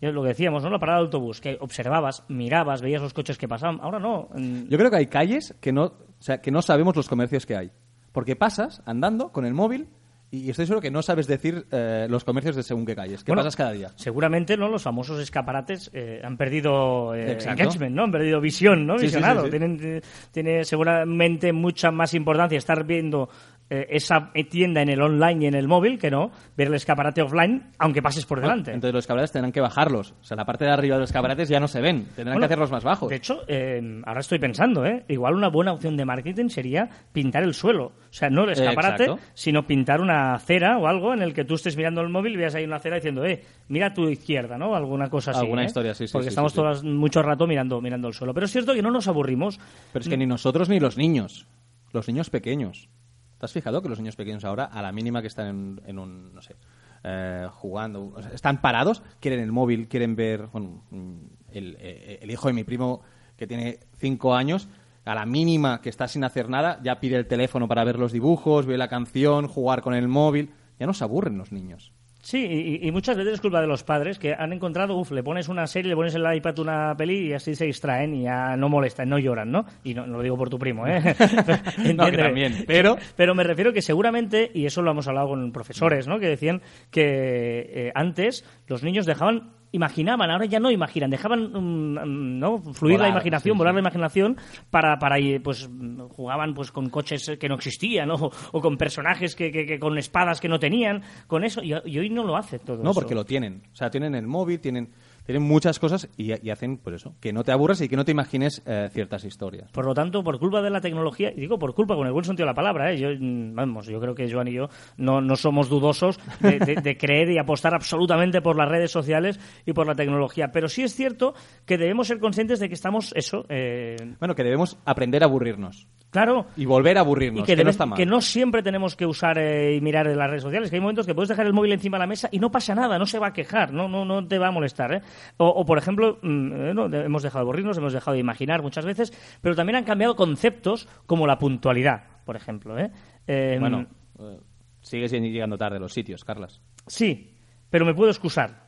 es 0.00 0.12
lo 0.12 0.22
que 0.22 0.28
decíamos, 0.28 0.62
¿no? 0.62 0.70
La 0.70 0.78
parada 0.78 0.98
de 0.98 1.04
autobús, 1.04 1.40
que 1.40 1.56
observabas, 1.60 2.24
mirabas, 2.28 2.82
veías 2.82 3.02
los 3.02 3.14
coches 3.14 3.38
que 3.38 3.48
pasaban. 3.48 3.78
Ahora 3.80 3.98
no. 3.98 4.28
Yo 4.34 4.78
creo 4.78 4.90
que 4.90 4.96
hay 4.96 5.06
calles 5.06 5.54
que 5.60 5.72
no, 5.72 5.84
o 5.84 5.92
sea, 6.18 6.40
que 6.40 6.50
no 6.50 6.62
sabemos 6.62 6.96
los 6.96 7.08
comercios 7.08 7.46
que 7.46 7.56
hay. 7.56 7.70
Porque 8.12 8.36
pasas 8.36 8.82
andando 8.86 9.30
con 9.30 9.44
el 9.44 9.54
móvil 9.54 9.88
y 10.30 10.50
estoy 10.50 10.66
seguro 10.66 10.80
que 10.80 10.90
no 10.90 11.02
sabes 11.02 11.26
decir 11.26 11.66
eh, 11.70 12.06
los 12.10 12.24
comercios 12.24 12.56
de 12.56 12.62
según 12.62 12.84
qué 12.84 12.96
calles. 12.96 13.22
¿Qué 13.22 13.30
Bueno, 13.30 13.40
pasas 13.42 13.56
cada 13.56 13.72
día? 13.72 13.90
Seguramente, 13.96 14.56
¿no? 14.56 14.68
Los 14.68 14.82
famosos 14.82 15.20
escaparates 15.20 15.90
eh, 15.94 16.20
han 16.24 16.36
perdido 16.36 17.14
eh, 17.14 17.38
engagement, 17.44 17.94
¿no? 17.94 18.04
Han 18.04 18.12
perdido 18.12 18.40
visión, 18.40 18.86
¿no? 18.86 18.98
Sí, 18.98 19.06
Visionado. 19.06 19.42
sí, 19.42 19.46
sí. 19.46 19.50
Tienen, 19.50 19.78
eh, 19.82 20.00
tiene 20.32 20.64
seguramente 20.64 21.52
mucha 21.52 21.90
más 21.90 22.12
importancia 22.14 22.58
estar 22.58 22.84
viendo 22.84 23.28
eh, 23.68 23.86
esa 23.90 24.30
tienda 24.50 24.82
en 24.82 24.88
el 24.88 25.02
online 25.02 25.44
y 25.44 25.48
en 25.48 25.54
el 25.54 25.66
móvil 25.66 25.98
que 25.98 26.10
no 26.10 26.30
ver 26.56 26.68
el 26.68 26.74
escaparate 26.74 27.22
offline, 27.22 27.70
aunque 27.78 28.02
pases 28.02 28.24
por 28.24 28.40
delante. 28.40 28.72
Entonces 28.72 28.94
los 28.94 29.02
escaparates 29.04 29.32
tendrán 29.32 29.52
que 29.52 29.60
bajarlos. 29.60 30.14
O 30.20 30.24
sea, 30.24 30.36
la 30.36 30.44
parte 30.44 30.64
de 30.64 30.70
arriba 30.70 30.96
de 30.96 31.00
los 31.00 31.10
escaparates 31.10 31.48
ya 31.48 31.58
no 31.58 31.68
se 31.68 31.80
ven. 31.80 32.06
Tendrán 32.14 32.34
Bueno, 32.34 32.40
que 32.40 32.44
hacerlos 32.46 32.70
más 32.70 32.84
bajos. 32.84 33.08
De 33.08 33.16
hecho, 33.16 33.40
eh, 33.48 34.02
ahora 34.04 34.20
estoy 34.20 34.38
pensando, 34.38 34.86
¿eh? 34.86 35.04
Igual 35.08 35.34
una 35.34 35.48
buena 35.48 35.72
opción 35.72 35.96
de 35.96 36.04
marketing 36.04 36.48
sería 36.48 36.88
pintar 37.12 37.42
el 37.42 37.54
suelo. 37.54 37.86
O 37.86 38.12
sea, 38.12 38.30
no 38.30 38.44
el 38.44 38.50
escaparate, 38.50 39.08
sino 39.34 39.66
pintar 39.66 40.00
una 40.00 40.34
acera 40.34 40.78
o 40.78 40.86
algo 40.86 41.12
en 41.12 41.22
el 41.22 41.34
que 41.34 41.44
tú 41.44 41.54
estés 41.54 41.76
mirando 41.76 42.00
el 42.00 42.08
móvil 42.08 42.34
y 42.34 42.36
veas 42.36 42.54
ahí 42.54 42.64
una 42.64 42.76
acera 42.76 42.96
diciendo, 42.96 43.24
eh, 43.24 43.42
mira 43.68 43.88
a 43.88 43.94
tu 43.94 44.08
izquierda, 44.08 44.56
¿no? 44.56 44.74
Alguna 44.74 45.10
cosa 45.10 45.32
así. 45.32 45.40
Alguna 45.40 45.62
¿eh? 45.62 45.66
historia, 45.66 45.94
sí, 45.94 46.06
sí, 46.06 46.12
Porque 46.12 46.26
sí, 46.26 46.28
estamos 46.28 46.52
sí, 46.52 46.56
sí. 46.56 46.62
todas 46.62 46.84
mucho 46.84 47.22
rato 47.22 47.46
mirando, 47.46 47.80
mirando 47.80 48.08
el 48.08 48.14
suelo. 48.14 48.32
Pero 48.32 48.46
es 48.46 48.52
cierto 48.52 48.74
que 48.74 48.82
no 48.82 48.90
nos 48.90 49.08
aburrimos. 49.08 49.58
Pero 49.92 50.02
es 50.02 50.08
que 50.08 50.16
ni 50.16 50.26
nosotros 50.26 50.68
ni 50.68 50.78
los 50.78 50.96
niños. 50.96 51.46
Los 51.92 52.08
niños 52.08 52.30
pequeños. 52.30 52.88
¿Te 53.38 53.46
has 53.46 53.52
fijado 53.52 53.82
que 53.82 53.88
los 53.88 53.98
niños 53.98 54.16
pequeños 54.16 54.44
ahora, 54.44 54.64
a 54.64 54.82
la 54.82 54.92
mínima 54.92 55.20
que 55.20 55.28
están 55.28 55.46
en, 55.46 55.80
en 55.86 55.98
un, 55.98 56.34
no 56.34 56.42
sé, 56.42 56.56
eh, 57.04 57.46
jugando, 57.52 58.14
están 58.32 58.60
parados, 58.60 59.02
quieren 59.20 59.40
el 59.40 59.52
móvil, 59.52 59.88
quieren 59.88 60.16
ver, 60.16 60.46
bueno, 60.46 60.82
mm, 60.90 61.16
el, 61.52 61.76
eh, 61.80 62.18
el 62.22 62.30
hijo 62.30 62.48
de 62.48 62.54
mi 62.54 62.64
primo 62.64 63.02
que 63.36 63.46
tiene 63.46 63.80
cinco 63.98 64.34
años, 64.34 64.68
a 65.06 65.14
la 65.14 65.24
mínima 65.24 65.80
que 65.80 65.88
está 65.88 66.08
sin 66.08 66.24
hacer 66.24 66.48
nada, 66.48 66.80
ya 66.82 66.98
pide 66.98 67.16
el 67.16 67.26
teléfono 67.26 67.68
para 67.68 67.84
ver 67.84 67.98
los 67.98 68.12
dibujos, 68.12 68.66
ve 68.66 68.76
la 68.76 68.88
canción, 68.88 69.46
jugar 69.46 69.80
con 69.80 69.94
el 69.94 70.08
móvil. 70.08 70.50
Ya 70.80 70.86
no 70.86 70.94
se 70.94 71.04
aburren 71.04 71.38
los 71.38 71.52
niños. 71.52 71.92
Sí, 72.28 72.44
y, 72.44 72.88
y 72.88 72.90
muchas 72.90 73.16
veces 73.16 73.34
es 73.34 73.40
culpa 73.40 73.60
de 73.60 73.68
los 73.68 73.84
padres 73.84 74.18
que 74.18 74.34
han 74.34 74.52
encontrado, 74.52 74.96
uff, 74.96 75.12
le 75.12 75.22
pones 75.22 75.48
una 75.48 75.64
serie, 75.68 75.90
le 75.90 75.94
pones 75.94 76.12
en 76.16 76.26
el 76.26 76.36
iPad 76.36 76.58
una 76.58 76.92
peli 76.96 77.28
y 77.28 77.32
así 77.32 77.54
se 77.54 77.66
distraen 77.66 78.16
y 78.16 78.22
ya 78.24 78.56
no 78.56 78.68
molestan, 78.68 79.08
no 79.08 79.16
lloran, 79.20 79.52
¿no? 79.52 79.64
Y 79.84 79.94
no, 79.94 80.08
no 80.08 80.16
lo 80.16 80.22
digo 80.24 80.36
por 80.36 80.50
tu 80.50 80.58
primo, 80.58 80.88
¿eh? 80.88 80.96
Entiéndeme. 81.78 82.16
también, 82.18 82.64
pero- 82.66 82.96
Pero 83.14 83.36
me 83.36 83.44
refiero 83.44 83.72
que 83.72 83.80
seguramente, 83.80 84.50
y 84.52 84.66
eso 84.66 84.82
lo 84.82 84.90
hemos 84.90 85.06
hablado 85.06 85.28
con 85.28 85.52
profesores, 85.52 86.08
¿no? 86.08 86.18
Que 86.18 86.26
decían 86.26 86.62
que 86.90 87.04
eh, 87.06 87.92
antes 87.94 88.44
los 88.66 88.82
niños 88.82 89.06
dejaban 89.06 89.52
imaginaban, 89.76 90.30
ahora 90.30 90.46
ya 90.46 90.58
no 90.58 90.70
imaginan, 90.70 91.10
dejaban 91.10 92.38
¿no? 92.40 92.58
fluir 92.72 92.98
la 92.98 93.08
imaginación, 93.08 93.54
sí, 93.54 93.58
volar 93.58 93.72
sí. 93.72 93.76
la 93.76 93.80
imaginación 93.80 94.36
para, 94.70 94.98
para 94.98 95.18
ir, 95.18 95.42
pues 95.42 95.68
jugaban 96.10 96.54
pues 96.54 96.72
con 96.72 96.88
coches 96.90 97.36
que 97.38 97.48
no 97.48 97.54
existían, 97.54 98.08
¿no? 98.08 98.14
o, 98.20 98.32
o 98.52 98.60
con 98.60 98.76
personajes 98.76 99.34
que, 99.36 99.50
que- 99.52 99.66
que 99.66 99.78
con 99.78 99.96
espadas 99.98 100.40
que 100.40 100.48
no 100.48 100.58
tenían, 100.58 101.02
con 101.26 101.44
eso, 101.44 101.62
y, 101.62 101.72
y 101.84 101.98
hoy 101.98 102.10
no 102.10 102.24
lo 102.24 102.36
hace 102.36 102.58
todo 102.58 102.82
No, 102.82 102.90
eso. 102.90 103.00
porque 103.00 103.14
lo 103.14 103.24
tienen. 103.24 103.62
O 103.72 103.76
sea, 103.76 103.90
tienen 103.90 104.14
el 104.14 104.26
móvil, 104.26 104.60
tienen, 104.60 104.90
tienen 105.26 105.42
muchas 105.42 105.78
cosas 105.78 106.08
y, 106.16 106.32
y 106.46 106.50
hacen, 106.50 106.78
pues 106.78 106.96
eso, 106.96 107.14
que 107.20 107.32
no 107.32 107.44
te 107.44 107.52
aburras 107.52 107.80
y 107.80 107.88
que 107.88 107.96
no 107.96 108.04
te 108.04 108.12
imagines 108.12 108.62
eh, 108.66 108.88
ciertas 108.92 109.24
historias. 109.24 109.70
Por 109.72 109.84
lo 109.84 109.92
tanto, 109.94 110.22
por 110.24 110.38
culpa 110.38 110.62
de 110.62 110.70
la 110.70 110.80
tecnología, 110.80 111.32
y 111.36 111.40
digo 111.40 111.58
por 111.58 111.74
culpa 111.74 111.94
con 111.96 112.06
el 112.06 112.12
buen 112.12 112.24
sentido 112.24 112.44
de 112.46 112.50
la 112.52 112.54
palabra, 112.54 112.92
¿eh? 112.92 112.98
yo, 112.98 113.08
mm, 113.18 113.54
vamos, 113.54 113.86
yo 113.86 114.00
creo 114.00 114.14
que 114.14 114.30
Joan 114.32 114.48
y 114.48 114.52
yo 114.52 114.68
no, 114.96 115.20
no 115.20 115.36
somos 115.36 115.68
dudosos 115.68 116.18
de, 116.40 116.58
de- 116.60 116.76
de 116.80 116.96
creer 116.96 117.30
y 117.30 117.38
apostar 117.38 117.74
absolutamente 117.74 118.40
por 118.40 118.56
las 118.56 118.68
redes 118.68 118.90
sociales 118.90 119.40
y 119.66 119.72
por 119.72 119.86
la 119.86 119.94
tecnología. 119.94 120.50
Pero 120.52 120.68
sí 120.68 120.82
es 120.82 120.94
cierto 120.94 121.34
que 121.64 121.76
debemos 121.78 122.06
ser 122.06 122.18
conscientes 122.20 122.60
de 122.60 122.68
que 122.68 122.74
estamos, 122.74 123.12
eso, 123.16 123.44
eh, 123.48 123.96
Bueno, 124.20 124.34
que 124.34 124.44
debemos 124.44 124.78
aprender 124.84 125.22
a 125.22 125.26
aburrirnos 125.26 125.86
claro, 126.24 126.46
y 126.56 126.64
volver 126.64 126.98
a 126.98 127.00
aburrirnos, 127.00 127.42
y 127.42 127.46
que, 127.46 127.56
que, 127.56 127.64
no 127.64 127.70
está 127.70 127.86
mal. 127.86 127.96
que 127.96 128.06
no 128.06 128.20
siempre 128.20 128.62
tenemos 128.62 128.96
que 128.96 129.06
usar 129.06 129.38
eh, 129.38 129.76
y 129.76 129.80
mirar 129.80 130.06
en 130.06 130.16
las 130.16 130.28
redes 130.28 130.42
sociales, 130.42 130.70
que 130.70 130.76
hay 130.76 130.80
momentos 130.80 131.06
que 131.06 131.14
puedes 131.14 131.28
dejar 131.28 131.46
el 131.46 131.52
móvil 131.52 131.72
encima 131.72 131.98
de 131.98 132.00
la 132.00 132.06
mesa 132.06 132.28
y 132.32 132.38
no 132.38 132.50
pasa 132.50 132.74
nada, 132.74 132.98
no 132.98 133.06
se 133.06 133.18
va 133.18 133.28
a 133.28 133.32
quejar, 133.32 133.72
no, 133.72 133.88
no, 133.88 134.04
no 134.04 134.26
te 134.26 134.38
va 134.38 134.48
a 134.48 134.50
molestar. 134.50 134.94
¿eh? 134.94 135.02
O, 135.36 135.46
o, 135.46 135.64
por 135.64 135.78
ejemplo, 135.78 136.18
mm, 136.22 136.52
eh, 136.52 136.74
no, 136.74 136.86
hemos 136.86 137.22
dejado 137.22 137.40
de 137.40 137.48
aburrirnos, 137.48 137.78
hemos 137.78 137.92
dejado 137.92 138.14
de 138.14 138.20
imaginar 138.20 138.62
muchas 138.62 138.84
veces, 138.84 139.12
pero 139.40 139.54
también 139.54 139.76
han 139.76 139.84
cambiado 139.84 140.16
conceptos 140.16 140.88
como 141.06 141.26
la 141.26 141.38
puntualidad, 141.38 142.04
por 142.24 142.36
ejemplo. 142.36 142.78
¿eh? 142.78 142.90
Eh, 143.26 143.56
Bueno, 143.60 143.86
eh, 144.18 144.38
sigues 144.80 145.12
llegando 145.12 145.58
tarde 145.58 145.76
a 145.76 145.80
los 145.80 145.92
sitios, 145.92 146.24
Carlas. 146.24 146.60
Sí, 146.86 147.34
pero 147.70 147.84
me 147.84 147.94
puedo 147.94 148.10
excusar. 148.10 148.66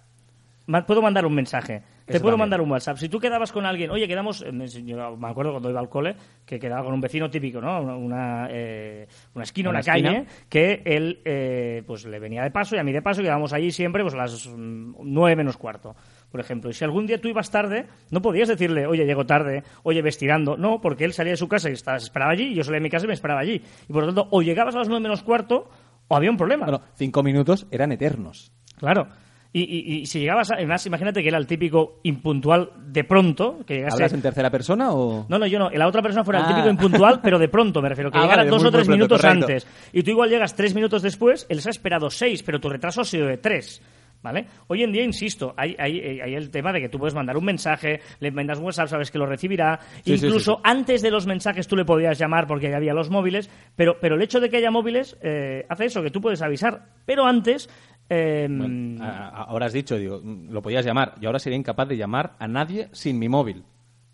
Puedo 0.86 1.00
mandar 1.00 1.24
un 1.24 1.34
mensaje. 1.34 1.82
Te 2.12 2.20
puedo 2.20 2.32
también. 2.32 2.38
mandar 2.40 2.60
un 2.60 2.70
WhatsApp. 2.70 2.96
Si 2.96 3.08
tú 3.08 3.18
quedabas 3.20 3.52
con 3.52 3.64
alguien, 3.66 3.90
oye, 3.90 4.08
quedamos. 4.08 4.42
eh, 4.42 4.50
me- 4.52 4.66
yo 4.68 5.16
me 5.16 5.28
acuerdo 5.28 5.52
cuando 5.52 5.70
iba 5.70 5.80
al 5.80 5.88
cole 5.88 6.16
que 6.44 6.58
quedaba 6.58 6.82
con 6.84 6.94
un 6.94 7.00
vecino 7.00 7.28
típico, 7.30 7.60
¿no? 7.60 7.80
Una, 7.80 7.96
una, 7.96 8.48
eh, 8.50 9.06
una 9.34 9.44
esquina, 9.44 9.70
Una 9.70 9.78
una, 9.80 9.84
calle, 9.84 10.08
esquina. 10.08 10.26
que 10.48 10.82
él 10.84 11.20
eh, 11.24 11.82
pues 11.86 12.04
le 12.06 12.18
venía 12.18 12.42
de 12.42 12.50
paso 12.50 12.74
y 12.76 12.78
a 12.78 12.82
mí 12.84 12.92
de 12.92 13.02
paso 13.02 13.20
quedábamos 13.22 13.52
allí 13.52 13.70
siempre 13.70 14.02
pues 14.02 14.14
a 14.14 14.18
las 14.18 14.46
mm, 14.48 14.94
nueve 15.04 15.36
menos 15.36 15.56
cuarto, 15.56 15.94
por 16.30 16.40
ejemplo. 16.40 16.70
Y 16.70 16.72
si 16.74 16.84
algún 16.84 17.06
día 17.06 17.20
tú 17.20 17.28
ibas 17.28 17.50
tarde, 17.50 17.86
no 18.10 18.22
podías 18.22 18.48
decirle, 18.48 18.86
oye, 18.86 19.04
llego 19.04 19.26
tarde, 19.26 19.62
oye, 19.82 20.02
ves 20.02 20.18
tirando. 20.18 20.56
No, 20.56 20.80
porque 20.80 21.04
él 21.04 21.12
salía 21.12 21.32
de 21.32 21.36
su 21.36 21.48
casa 21.48 21.68
y 21.70 21.74
estaba, 21.74 21.98
esperaba 21.98 22.32
allí, 22.32 22.48
y 22.48 22.54
yo 22.54 22.64
salía 22.64 22.78
de 22.78 22.84
mi 22.84 22.90
casa 22.90 23.04
y 23.04 23.08
me 23.08 23.14
esperaba 23.14 23.40
allí. 23.40 23.62
Y 23.88 23.92
por 23.92 24.02
lo 24.02 24.06
tanto, 24.08 24.28
o 24.30 24.42
llegabas 24.42 24.74
a 24.74 24.78
las 24.78 24.88
nueve 24.88 25.02
menos 25.02 25.22
cuarto 25.22 25.68
o 26.08 26.16
había 26.16 26.30
un 26.30 26.36
problema. 26.38 26.64
Bueno, 26.64 26.80
cinco 26.94 27.22
minutos 27.22 27.66
eran 27.70 27.92
eternos. 27.92 28.50
Claro. 28.78 29.08
Y, 29.52 29.62
y- 29.62 30.00
y 30.00 30.06
si 30.06 30.20
llegabas, 30.20 30.50
a, 30.50 30.56
además, 30.56 30.84
imagínate 30.86 31.22
que 31.22 31.28
era 31.28 31.38
el 31.38 31.46
típico 31.46 32.00
impuntual 32.02 32.70
de 32.76 33.02
pronto, 33.04 33.60
que 33.66 33.76
llegase... 33.76 33.94
¿Hablas 33.96 34.12
en 34.12 34.22
tercera 34.22 34.50
persona 34.50 34.92
o...? 34.92 35.24
No, 35.28 35.38
no, 35.38 35.46
yo 35.46 35.58
no. 35.58 35.70
La 35.70 35.86
otra 35.88 36.02
persona 36.02 36.22
fuera 36.24 36.40
el 36.40 36.44
Ah. 36.44 36.48
típico 36.48 36.68
impuntual, 36.68 37.20
pero 37.22 37.38
de 37.38 37.48
pronto, 37.48 37.80
me 37.80 37.88
refiero. 37.88 38.10
Que 38.10 38.18
Ah, 38.18 38.22
llegara 38.22 38.42
vale, 38.42 38.50
dos 38.50 38.62
muy, 38.62 38.68
o 38.68 38.72
tres 38.72 38.84
pronto, 38.86 38.96
minutos 38.96 39.20
correcto. 39.22 39.46
antes. 39.46 39.66
Y 39.92 40.02
tú 40.02 40.10
igual 40.10 40.28
llegas 40.28 40.54
tres 40.54 40.74
minutos 40.74 41.00
después, 41.02 41.46
él 41.48 41.60
se 41.62 41.68
ha 41.68 41.72
esperado 41.72 42.10
seis, 42.10 42.42
pero 42.42 42.60
tu 42.60 42.68
retraso 42.68 43.00
ha 43.00 43.04
sido 43.04 43.26
de 43.26 43.38
tres. 43.38 43.80
¿Vale? 44.20 44.46
Hoy 44.66 44.82
en 44.82 44.90
día, 44.90 45.04
insisto, 45.04 45.54
hay, 45.56 45.76
hay, 45.78 46.20
hay 46.20 46.34
el 46.34 46.50
tema 46.50 46.72
de 46.72 46.80
que 46.80 46.88
tú 46.88 46.98
puedes 46.98 47.14
mandar 47.14 47.36
un 47.36 47.44
mensaje, 47.44 48.00
le 48.18 48.32
mandas 48.32 48.58
un 48.58 48.64
WhatsApp, 48.64 48.88
sabes 48.88 49.12
que 49.12 49.18
lo 49.18 49.26
recibirá. 49.26 49.78
Sí, 50.04 50.14
Incluso 50.14 50.54
sí, 50.54 50.56
sí. 50.56 50.62
antes 50.64 51.02
de 51.02 51.10
los 51.12 51.24
mensajes 51.28 51.68
tú 51.68 51.76
le 51.76 51.84
podías 51.84 52.18
llamar 52.18 52.48
porque 52.48 52.68
ya 52.68 52.78
había 52.78 52.92
los 52.94 53.10
móviles, 53.10 53.48
pero, 53.76 53.98
pero 54.00 54.16
el 54.16 54.22
hecho 54.22 54.40
de 54.40 54.50
que 54.50 54.56
haya 54.56 54.72
móviles 54.72 55.16
eh, 55.22 55.64
hace 55.68 55.84
eso, 55.84 56.02
que 56.02 56.10
tú 56.10 56.20
puedes 56.20 56.42
avisar. 56.42 56.86
Pero 57.06 57.24
antes. 57.26 57.70
Eh, 58.10 58.46
Bueno, 58.50 59.04
a- 59.04 59.44
ahora 59.44 59.66
has 59.66 59.72
dicho, 59.72 59.96
digo, 59.96 60.20
mm, 60.22 60.50
lo 60.50 60.62
podías 60.62 60.84
llamar. 60.84 61.14
Yo 61.20 61.28
ahora 61.28 61.38
sería 61.38 61.58
incapaz 61.58 61.88
de 61.88 61.96
llamar 61.96 62.34
a 62.38 62.48
nadie 62.48 62.88
sin 62.92 63.18
mi 63.18 63.28
móvil. 63.28 63.64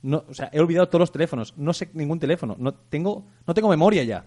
No, 0.02 0.24
o 0.28 0.34
sea, 0.34 0.50
he 0.52 0.60
olvidado 0.60 0.88
todos 0.88 1.00
los 1.00 1.12
teléfonos. 1.12 1.56
No 1.56 1.72
sé 1.72 1.88
ningún 1.94 2.18
teléfono. 2.18 2.56
No 2.58 2.74
tengo, 2.74 3.24
no 3.46 3.54
tengo 3.54 3.68
memoria 3.70 4.02
ya. 4.04 4.24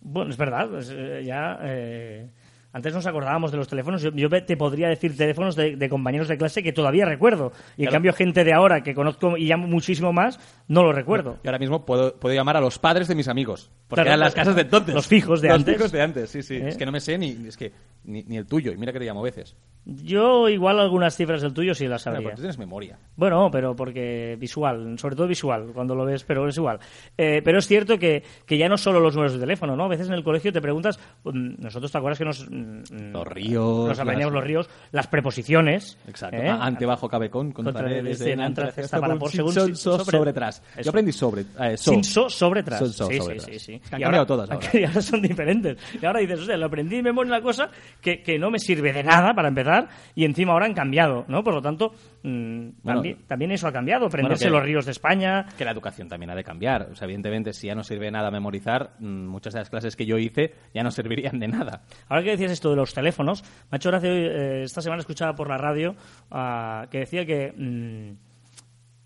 Bueno, 0.00 0.30
es 0.30 0.36
verdad, 0.36 0.68
pues, 0.70 0.90
eh, 0.94 1.22
ya 1.24 1.58
eh, 1.62 2.30
antes 2.72 2.94
nos 2.94 3.06
acordábamos 3.06 3.50
de 3.50 3.56
los 3.58 3.68
teléfonos. 3.68 4.02
Yo, 4.02 4.10
yo 4.12 4.28
te 4.30 4.56
podría 4.56 4.88
decir 4.88 5.16
teléfonos 5.16 5.56
de, 5.56 5.76
de 5.76 5.88
compañeros 5.88 6.28
de 6.28 6.38
clase 6.38 6.62
que 6.62 6.72
todavía 6.72 7.04
recuerdo. 7.04 7.52
Y 7.76 7.84
en 7.84 7.90
cambio, 7.90 8.12
gente 8.12 8.44
de 8.44 8.52
ahora 8.52 8.82
que 8.82 8.94
conozco 8.94 9.36
y 9.36 9.46
llamo 9.46 9.66
muchísimo 9.66 10.12
más, 10.12 10.38
no 10.68 10.82
lo 10.82 10.92
recuerdo. 10.92 11.38
Y 11.42 11.48
ahora 11.48 11.58
mismo 11.58 11.84
puedo, 11.84 12.14
puedo 12.16 12.34
llamar 12.34 12.56
a 12.56 12.60
los 12.60 12.78
padres 12.78 13.08
de 13.08 13.14
mis 13.14 13.28
amigos. 13.28 13.70
Porque 13.88 14.02
Claro, 14.02 14.08
eran 14.10 14.20
las 14.20 14.34
casas 14.34 14.54
de 14.54 14.62
entonces. 14.62 14.94
los 14.94 15.06
fijos 15.08 15.40
de 15.40 15.48
Los 15.48 15.58
antes. 15.58 15.74
fijos 15.76 15.90
de 15.92 16.02
antes, 16.02 16.30
sí, 16.30 16.42
sí. 16.42 16.56
¿Eh? 16.56 16.68
Es 16.68 16.76
que 16.76 16.86
no 16.86 16.92
me 16.92 17.00
sé 17.00 17.18
ni, 17.18 17.30
es 17.48 17.56
que, 17.56 17.72
ni, 18.04 18.22
ni 18.22 18.36
el 18.36 18.46
tuyo. 18.46 18.70
Y 18.72 18.76
mira 18.76 18.92
que 18.92 19.00
te 19.00 19.04
llamo 19.04 19.20
a 19.20 19.24
veces. 19.24 19.56
Yo 19.84 20.48
igual 20.48 20.78
algunas 20.78 21.16
cifras 21.16 21.40
del 21.42 21.54
tuyo 21.54 21.74
sí 21.74 21.86
las 21.88 22.04
Bueno, 22.04 22.16
sabría. 22.16 22.22
porque 22.22 22.36
tú 22.36 22.42
tienes 22.42 22.58
memoria. 22.58 22.98
Bueno, 23.16 23.48
pero 23.50 23.74
porque 23.74 24.36
visual, 24.38 24.98
sobre 24.98 25.16
todo 25.16 25.26
visual, 25.26 25.70
cuando 25.74 25.94
lo 25.94 26.04
ves, 26.04 26.22
pero 26.24 26.46
es 26.46 26.56
igual. 26.56 26.78
Eh, 27.16 27.40
pero 27.42 27.58
es 27.58 27.66
cierto 27.66 27.98
que, 27.98 28.22
que 28.46 28.58
ya 28.58 28.68
no 28.68 28.76
solo 28.76 29.00
los 29.00 29.14
números 29.14 29.32
de 29.34 29.40
teléfono, 29.40 29.74
¿no? 29.76 29.84
A 29.84 29.88
veces 29.88 30.08
en 30.08 30.14
el 30.14 30.22
colegio 30.22 30.52
te 30.52 30.60
preguntas, 30.60 30.98
mm, 31.24 31.62
nosotros 31.62 31.90
te 31.90 31.98
acuerdas 31.98 32.18
que 32.18 32.24
nos... 32.26 32.46
mm, 32.48 33.12
Los 33.12 33.26
ríos, 33.26 33.88
Nos 33.88 33.98
aprendíamos 33.98 34.34
las- 34.34 34.40
los 34.40 34.46
ríos, 34.46 34.70
las 34.92 35.06
preposiciones. 35.06 35.98
Exacto. 36.06 36.36
¿eh? 36.36 36.48
A- 36.48 36.62
Ante, 36.64 36.84
bajo, 36.86 37.08
cabe 37.08 37.30
con, 37.30 37.50
con 37.52 37.64
Contra 37.64 37.82
paredes, 37.82 38.04
desde 38.04 38.24
de 38.26 38.32
en 38.32 38.40
antra, 38.42 38.68
hasta 38.68 39.00
para 39.00 39.16
por 39.16 39.30
sin, 39.30 39.38
según, 39.38 39.52
sin, 39.52 39.76
so, 39.76 39.98
sobre. 39.98 40.18
sobre, 40.18 40.32
tras. 40.34 40.62
Eso. 40.74 40.82
Yo 40.82 40.90
aprendí 40.90 41.12
sobre. 41.12 41.42
eh, 41.58 41.76
so. 41.76 41.90
Sin 41.90 42.04
so, 42.04 42.28
sobre 42.30 42.62
tras. 42.62 42.78
Son 42.80 42.92
so, 42.92 43.06
sí, 43.06 43.16
sobre 43.18 43.40
sí, 43.40 43.46
tras. 43.46 43.62
sí, 43.62 43.66
sí. 43.66 43.72
Han 43.72 44.00
Y 44.00 44.02
cambiado 44.02 44.16
ahora- 44.16 44.26
todas 44.26 44.50
ahora. 44.50 44.68
Y 44.74 44.84
ahora 44.84 45.00
son 45.02 45.22
diferentes. 45.22 45.78
Y 46.00 46.04
ahora 46.04 46.20
dices, 46.20 46.40
o 46.40 46.44
sea, 46.44 46.56
lo 46.58 46.66
aprendí 46.66 46.96
de 46.96 47.02
memoria 47.02 47.32
una 47.32 47.42
cosa 47.42 47.70
que, 48.00 48.22
que 48.22 48.38
no 48.38 48.50
me 48.50 48.58
sirve 48.58 48.92
de 48.92 49.02
nada 49.02 49.32
para 49.34 49.48
empezar 49.48 49.69
y 50.14 50.24
encima 50.24 50.52
ahora 50.52 50.66
han 50.66 50.74
cambiado, 50.74 51.24
¿no? 51.28 51.42
Por 51.44 51.54
lo 51.54 51.62
tanto, 51.62 51.92
mm, 52.22 52.68
también, 52.84 53.18
también 53.26 53.50
eso 53.52 53.66
ha 53.68 53.72
cambiado, 53.72 54.06
aprenderse 54.06 54.44
que- 54.46 54.50
los 54.50 54.62
ríos 54.62 54.84
de 54.86 54.92
España. 54.92 55.46
Que 55.56 55.64
la 55.64 55.70
educación 55.72 56.08
también 56.08 56.30
ha 56.30 56.34
de 56.34 56.44
cambiar. 56.44 56.88
O 56.92 56.94
sea, 56.94 57.06
evidentemente, 57.06 57.52
si 57.52 57.66
ya 57.68 57.74
no 57.74 57.82
sirve 57.82 58.06
de 58.06 58.10
nada 58.12 58.30
memorizar, 58.30 58.90
mm, 58.98 59.26
muchas 59.26 59.52
de 59.54 59.60
las 59.60 59.70
clases 59.70 59.96
que 59.96 60.06
yo 60.06 60.18
hice 60.18 60.54
ya 60.74 60.82
no 60.82 60.90
servirían 60.90 61.38
de 61.38 61.48
nada. 61.48 61.82
Ahora 62.08 62.22
que 62.22 62.30
decías 62.30 62.52
esto 62.52 62.70
de 62.70 62.76
los 62.76 62.92
teléfonos, 62.94 63.42
me 63.42 63.48
ha 63.72 63.76
hecho 63.76 63.90
gracia, 63.90 64.10
eh, 64.10 64.62
esta 64.64 64.80
semana 64.82 65.00
escuchaba 65.00 65.34
por 65.34 65.48
la 65.48 65.56
radio 65.58 65.94
ah, 66.30 66.86
que 66.90 66.98
decía 67.00 67.24
que 67.26 67.52
mm, 67.56 68.29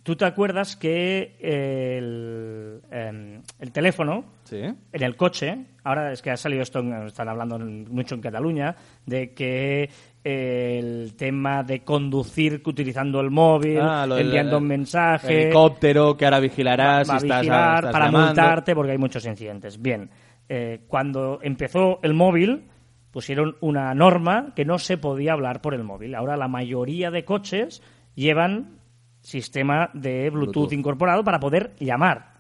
tú 0.05 0.15
te 0.15 0.25
acuerdas 0.27 0.77
que 0.77 1.35
el, 1.41 2.81
em, 2.91 3.43
el 3.59 3.73
teléfono 3.73 4.25
Sí. 4.45 4.61
en 4.61 5.03
el 5.03 5.17
coche, 5.17 5.65
ahora 5.83 6.13
es 6.13 6.23
que 6.23 6.31
ha 6.31 6.37
salido 6.37 6.63
esto, 6.63 6.81
están 7.07 7.29
hablando 7.29 7.59
mucho 7.59 8.15
en 8.15 8.21
Cataluña, 8.21 8.77
de 9.07 9.33
que 9.35 9.89
eh, 10.23 10.79
el 10.79 11.15
tema 11.17 11.63
de 11.65 11.81
conducir 11.83 12.63
utilizando 12.65 13.21
el 13.21 13.31
móvil, 13.31 13.81
Ah, 13.81 14.07
lo 14.07 14.17
enviando 14.19 14.59
un 14.59 14.65
el 14.65 14.69
mensaje, 14.69 15.45
Helicóptero 15.45 16.17
que 16.17 16.25
ahora 16.27 16.41
vigilarás 16.41 17.11
va 17.11 17.19
si 17.19 17.27
estás, 17.27 17.41
vigilar 17.41 17.77
estás 17.79 17.93
para 17.93 18.05
llamando. 18.07 18.27
multarte 18.29 18.75
porque 18.75 18.93
hay 18.93 18.99
muchos 18.99 19.27
incidentes. 19.27 19.81
Bien, 19.83 20.09
eh, 20.49 20.81
cuando 20.87 21.41
empezó 21.43 21.99
el 22.03 22.15
móvil 22.15 22.65
pusieron 23.11 23.57
una 23.61 23.95
norma 23.95 24.53
que 24.57 24.65
no 24.65 24.79
se 24.79 24.99
podía 24.99 25.33
hablar 25.33 25.61
por 25.63 25.73
el 25.75 25.85
móvil. 25.85 26.15
Ahora 26.15 26.37
la 26.37 26.49
mayoría 26.49 27.11
de 27.11 27.25
coches 27.25 27.83
llevan 28.15 28.79
sistema 29.25 29.90
de 29.95 30.28
Bluetooth, 30.31 30.54
Bluetooth. 30.54 30.73
incorporado 30.73 31.25
para 31.25 31.40
poder 31.40 31.75
llamar. 31.81 32.35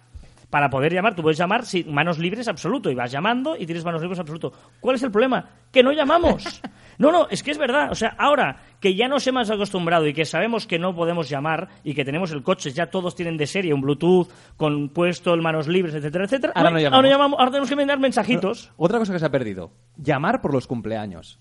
Para 0.50 0.70
poder 0.70 0.92
llamar, 0.92 1.16
tú 1.16 1.22
puedes 1.22 1.38
llamar 1.38 1.64
sin 1.64 1.92
manos 1.92 2.18
libres 2.18 2.46
absoluto 2.46 2.88
y 2.88 2.94
vas 2.94 3.10
llamando 3.10 3.56
y 3.56 3.66
tienes 3.66 3.84
manos 3.84 4.02
libres 4.02 4.20
absoluto. 4.20 4.52
¿Cuál 4.78 4.94
es 4.94 5.02
el 5.02 5.10
problema? 5.10 5.48
Que 5.72 5.82
no 5.82 5.92
llamamos. 5.92 6.62
No, 6.96 7.10
no, 7.10 7.26
es 7.28 7.42
que 7.42 7.50
es 7.50 7.58
verdad. 7.58 7.90
O 7.90 7.96
sea, 7.96 8.14
ahora 8.16 8.58
que 8.78 8.94
ya 8.94 9.08
nos 9.08 9.26
hemos 9.26 9.50
acostumbrado 9.50 10.06
y 10.06 10.14
que 10.14 10.24
sabemos 10.24 10.64
que 10.64 10.78
no 10.78 10.94
podemos 10.94 11.28
llamar 11.28 11.68
y 11.82 11.92
que 11.92 12.04
tenemos 12.04 12.30
el 12.30 12.44
coche, 12.44 12.70
ya 12.70 12.86
todos 12.86 13.16
tienen 13.16 13.36
de 13.36 13.48
serie 13.48 13.74
un 13.74 13.80
Bluetooth 13.80 14.28
con 14.56 14.90
puesto 14.90 15.34
el 15.34 15.42
manos 15.42 15.66
libres, 15.66 15.92
etcétera, 15.96 16.26
etcétera. 16.26 16.52
Ahora 16.54 16.70
no 16.70 16.78
llamamos. 16.78 16.96
Ahora, 16.96 17.08
llamamos, 17.08 17.38
ahora 17.40 17.50
tenemos 17.50 17.68
que 17.68 17.74
mandar 17.74 17.98
mensajitos. 17.98 18.70
Otra 18.76 19.00
cosa 19.00 19.12
que 19.12 19.18
se 19.18 19.26
ha 19.26 19.30
perdido. 19.32 19.72
Llamar 19.96 20.40
por 20.40 20.54
los 20.54 20.68
cumpleaños. 20.68 21.40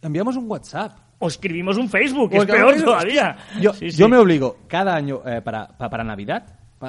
Enviamos 0.00 0.36
un 0.36 0.50
WhatsApp. 0.50 1.09
O 1.20 1.28
escribimos 1.28 1.76
un 1.76 1.88
Facebook, 1.88 2.30
que 2.30 2.38
es 2.38 2.46
peor 2.46 2.74
todavía. 2.82 3.36
Yo, 3.60 3.72
Sí, 3.74 3.90
sí. 3.90 3.98
yo 3.98 4.08
me 4.08 4.16
obligo 4.16 4.56
cada 4.66 4.94
año 4.96 5.20
eh, 5.24 5.40
para, 5.42 5.68
pa- 5.68 5.88
para 5.88 6.02
Navidad, 6.02 6.44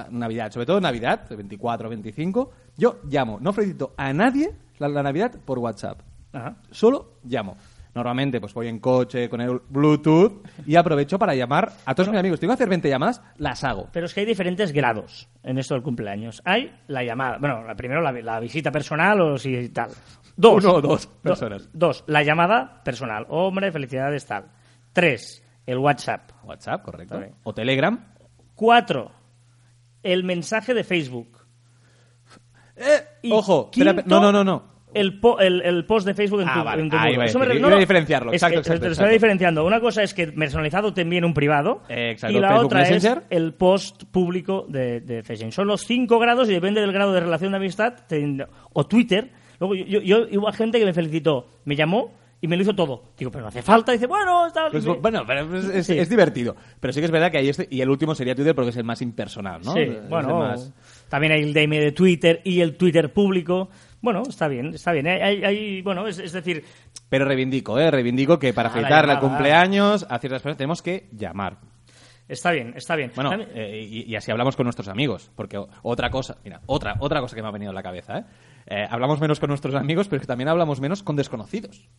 Navidad, 0.10 0.52
sobre 0.52 0.66
todo 0.66 0.80
Navidad, 0.80 1.22
el 1.30 1.36
24, 1.38 1.90
25, 1.90 2.52
yo 2.78 3.00
llamo, 3.10 3.40
no 3.42 3.52
felicito 3.52 3.94
a 3.98 4.14
nadie 4.14 4.52
la, 4.80 4.88
la 4.88 5.04
Navidad 5.04 5.34
por 5.46 5.60
WhatsApp. 5.60 6.00
Ajá. 6.34 6.56
Solo 6.72 7.16
llamo. 7.26 7.58
Normalmente 7.94 8.40
pues 8.40 8.54
voy 8.54 8.70
en 8.70 8.80
coche 8.80 9.28
con 9.28 9.42
el 9.42 9.60
Bluetooth 9.68 10.48
y 10.66 10.78
aprovecho 10.78 11.20
para 11.20 11.36
llamar 11.36 11.74
a 11.86 11.94
todos 11.94 12.08
mis 12.08 12.18
amigos. 12.18 12.40
Tengo 12.40 12.52
que 12.52 12.56
hacer 12.56 12.70
20 12.70 12.88
llamadas, 12.88 13.22
las 13.36 13.66
hago. 13.66 13.90
Pero 13.92 14.06
es 14.06 14.14
que 14.14 14.22
hay 14.22 14.26
diferentes 14.26 14.72
grados 14.72 15.28
en 15.44 15.58
esto 15.58 15.74
del 15.74 15.84
cumpleaños. 15.84 16.42
Hay 16.46 16.74
la 16.88 17.04
llamada, 17.04 17.38
bueno, 17.38 17.64
primero 17.76 18.00
la, 18.00 18.14
la 18.14 18.40
visita 18.40 18.72
personal 18.72 19.20
o 19.20 19.38
si 19.38 19.68
tal. 19.68 19.90
Dos. 20.36 20.64
Uno 20.64 20.74
o 20.76 20.82
dos 20.82 21.08
Do- 21.08 21.22
personas. 21.22 21.70
dos, 21.74 22.04
la 22.08 22.24
llamada 22.24 22.82
personal. 22.84 23.26
Hombre, 23.30 23.72
felicidades, 23.72 24.26
tal. 24.26 24.46
Tres, 24.94 25.44
el 25.66 25.78
WhatsApp. 25.78 26.32
WhatsApp, 26.44 26.84
correcto. 26.84 27.16
Vale. 27.16 27.34
O 27.44 27.54
Telegram. 27.54 28.14
Cuatro, 28.56 29.12
el 30.04 30.24
mensaje 30.24 30.74
de 30.74 30.84
Facebook. 30.84 31.38
Y 33.22 33.32
Ojo, 33.32 33.70
quinto, 33.70 33.90
espera, 33.92 34.08
no, 34.08 34.20
no, 34.20 34.32
no, 34.32 34.44
no. 34.44 34.72
El, 34.94 35.22
po- 35.22 35.40
el, 35.40 35.62
el 35.62 35.86
post 35.86 36.06
de 36.06 36.14
Facebook 36.14 36.42
en 36.42 36.50
Ah, 36.50 36.54
tu, 36.54 36.64
vale. 36.66 36.82
en 36.82 36.90
tu 36.90 36.98
Eso 36.98 37.40
me 37.40 37.46
a 37.46 37.78
diferenciarlo. 37.80 38.32
es 38.32 38.36
Exacto, 38.36 38.60
exacto, 38.60 38.88
exacto. 38.88 39.04
estoy 39.04 39.14
diferenciando. 39.14 39.64
Una 39.66 39.80
cosa 39.80 40.04
es 40.04 40.14
que 40.14 40.28
personalizado 40.28 40.94
te 40.94 41.02
envíen 41.02 41.24
un 41.24 41.34
privado 41.34 41.82
Eh, 41.88 42.12
exacto, 42.12 42.36
y 42.38 42.42
la 42.42 42.50
Facebook 42.50 42.66
otra 42.66 42.80
Messenger. 42.82 43.18
es 43.30 43.38
el 43.38 43.54
post 43.54 44.04
público 44.12 44.66
de, 44.68 45.00
de 45.00 45.24
Facebook. 45.24 45.54
Son 45.54 45.68
los 45.68 45.86
cinco 45.86 46.20
grados 46.20 46.50
y 46.50 46.54
depende 46.54 46.82
del 46.82 46.92
grado 46.92 47.14
de 47.14 47.22
relación 47.22 47.52
de 47.52 47.58
amistad. 47.58 47.94
te- 48.08 48.46
o 48.74 48.86
Twitter. 48.86 49.32
Luego 49.62 49.76
yo, 49.76 49.86
yo, 49.86 50.02
yo- 50.28 50.40
hubo 50.42 50.52
gente 50.52 50.78
que 50.80 50.86
me 50.86 50.94
felicitó, 50.94 51.48
me 51.64 51.78
llamó 51.78 52.12
y 52.42 52.48
me 52.48 52.56
lo 52.58 52.64
hizo 52.64 52.74
todo. 52.76 53.04
Digo, 53.18 53.30
pero 53.32 53.44
no 53.44 53.48
hace 53.50 53.62
falta. 53.62 53.92
Dice, 53.92 54.08
bueno, 54.08 54.52
tal. 54.52 54.72
Pues, 54.72 54.84
me- 54.86 54.96
bueno, 54.96 55.22
pero 55.26 55.56
es, 55.58 55.66
es- 55.66 55.86
Sí. 55.86 55.98
es 55.98 56.10
divertido. 56.10 56.56
Pero 56.80 56.92
sí 56.92 57.00
que 57.00 57.06
es 57.06 57.12
verdad 57.12 57.32
que 57.32 57.38
hay 57.38 57.48
este. 57.50 57.68
Y 57.70 57.80
el 57.82 57.90
último 57.90 58.16
sería 58.16 58.34
Twitter 58.36 58.56
porque 58.56 58.72
es 58.72 58.78
el 58.78 58.84
más 58.84 59.02
impersonal, 59.04 59.62
¿no? 59.64 59.74
Sí, 59.74 59.82
Es 59.82 60.10
bueno, 60.10 60.40
más- 60.40 60.74
también 61.08 61.32
hay 61.34 61.44
el 61.44 61.54
DM 61.54 61.78
de 61.80 61.92
Twitter 61.92 62.42
y 62.44 62.60
el 62.62 62.76
Twitter 62.76 63.14
público. 63.14 63.70
Bueno, 64.02 64.24
está 64.28 64.48
bien, 64.48 64.74
está 64.74 64.92
bien. 64.92 65.06
Hay, 65.08 65.44
hay- 65.44 65.82
bueno, 65.84 66.08
es, 66.08 66.18
es 66.18 66.34
decir, 66.34 66.64
Pero 67.08 67.26
reivindico, 67.26 67.78
¿eh? 67.78 67.92
Reivindico 67.92 68.40
que 68.40 68.54
para 68.54 68.70
la 68.70 68.74
felicitarle 68.74 69.14
el 69.14 69.20
cumpleaños 69.20 70.08
a 70.10 70.18
ciertas 70.18 70.42
personas 70.42 70.58
tenemos 70.58 70.82
que 70.82 71.08
llamar. 71.12 71.58
está 72.28 72.52
bien, 72.52 72.74
está 72.78 72.96
bien. 72.96 73.12
Bueno, 73.16 73.34
eh, 73.54 73.86
y, 73.88 74.10
y 74.12 74.16
así 74.16 74.32
hablamos 74.32 74.56
con 74.56 74.64
nuestros 74.64 74.88
amigos. 74.88 75.30
Porque 75.36 75.62
otra 75.84 76.10
cosa, 76.10 76.38
mira, 76.44 76.62
otra, 76.66 76.96
otra 77.00 77.20
cosa 77.20 77.36
que 77.36 77.42
me 77.44 77.50
ha 77.50 77.52
venido 77.52 77.70
a 77.72 77.74
la 77.76 77.84
cabeza, 77.84 78.20
¿eh? 78.20 78.24
Eh, 78.66 78.88
Hablamos 78.90 79.20
menos 79.22 79.40
con 79.40 79.50
nuestros 79.50 79.76
amigos, 79.76 80.08
pero 80.08 80.18
es 80.18 80.22
que 80.22 80.28
también 80.28 80.50
hablamos 80.50 80.82
menos 80.82 81.04
con 81.04 81.16
desconocidos. 81.16 81.90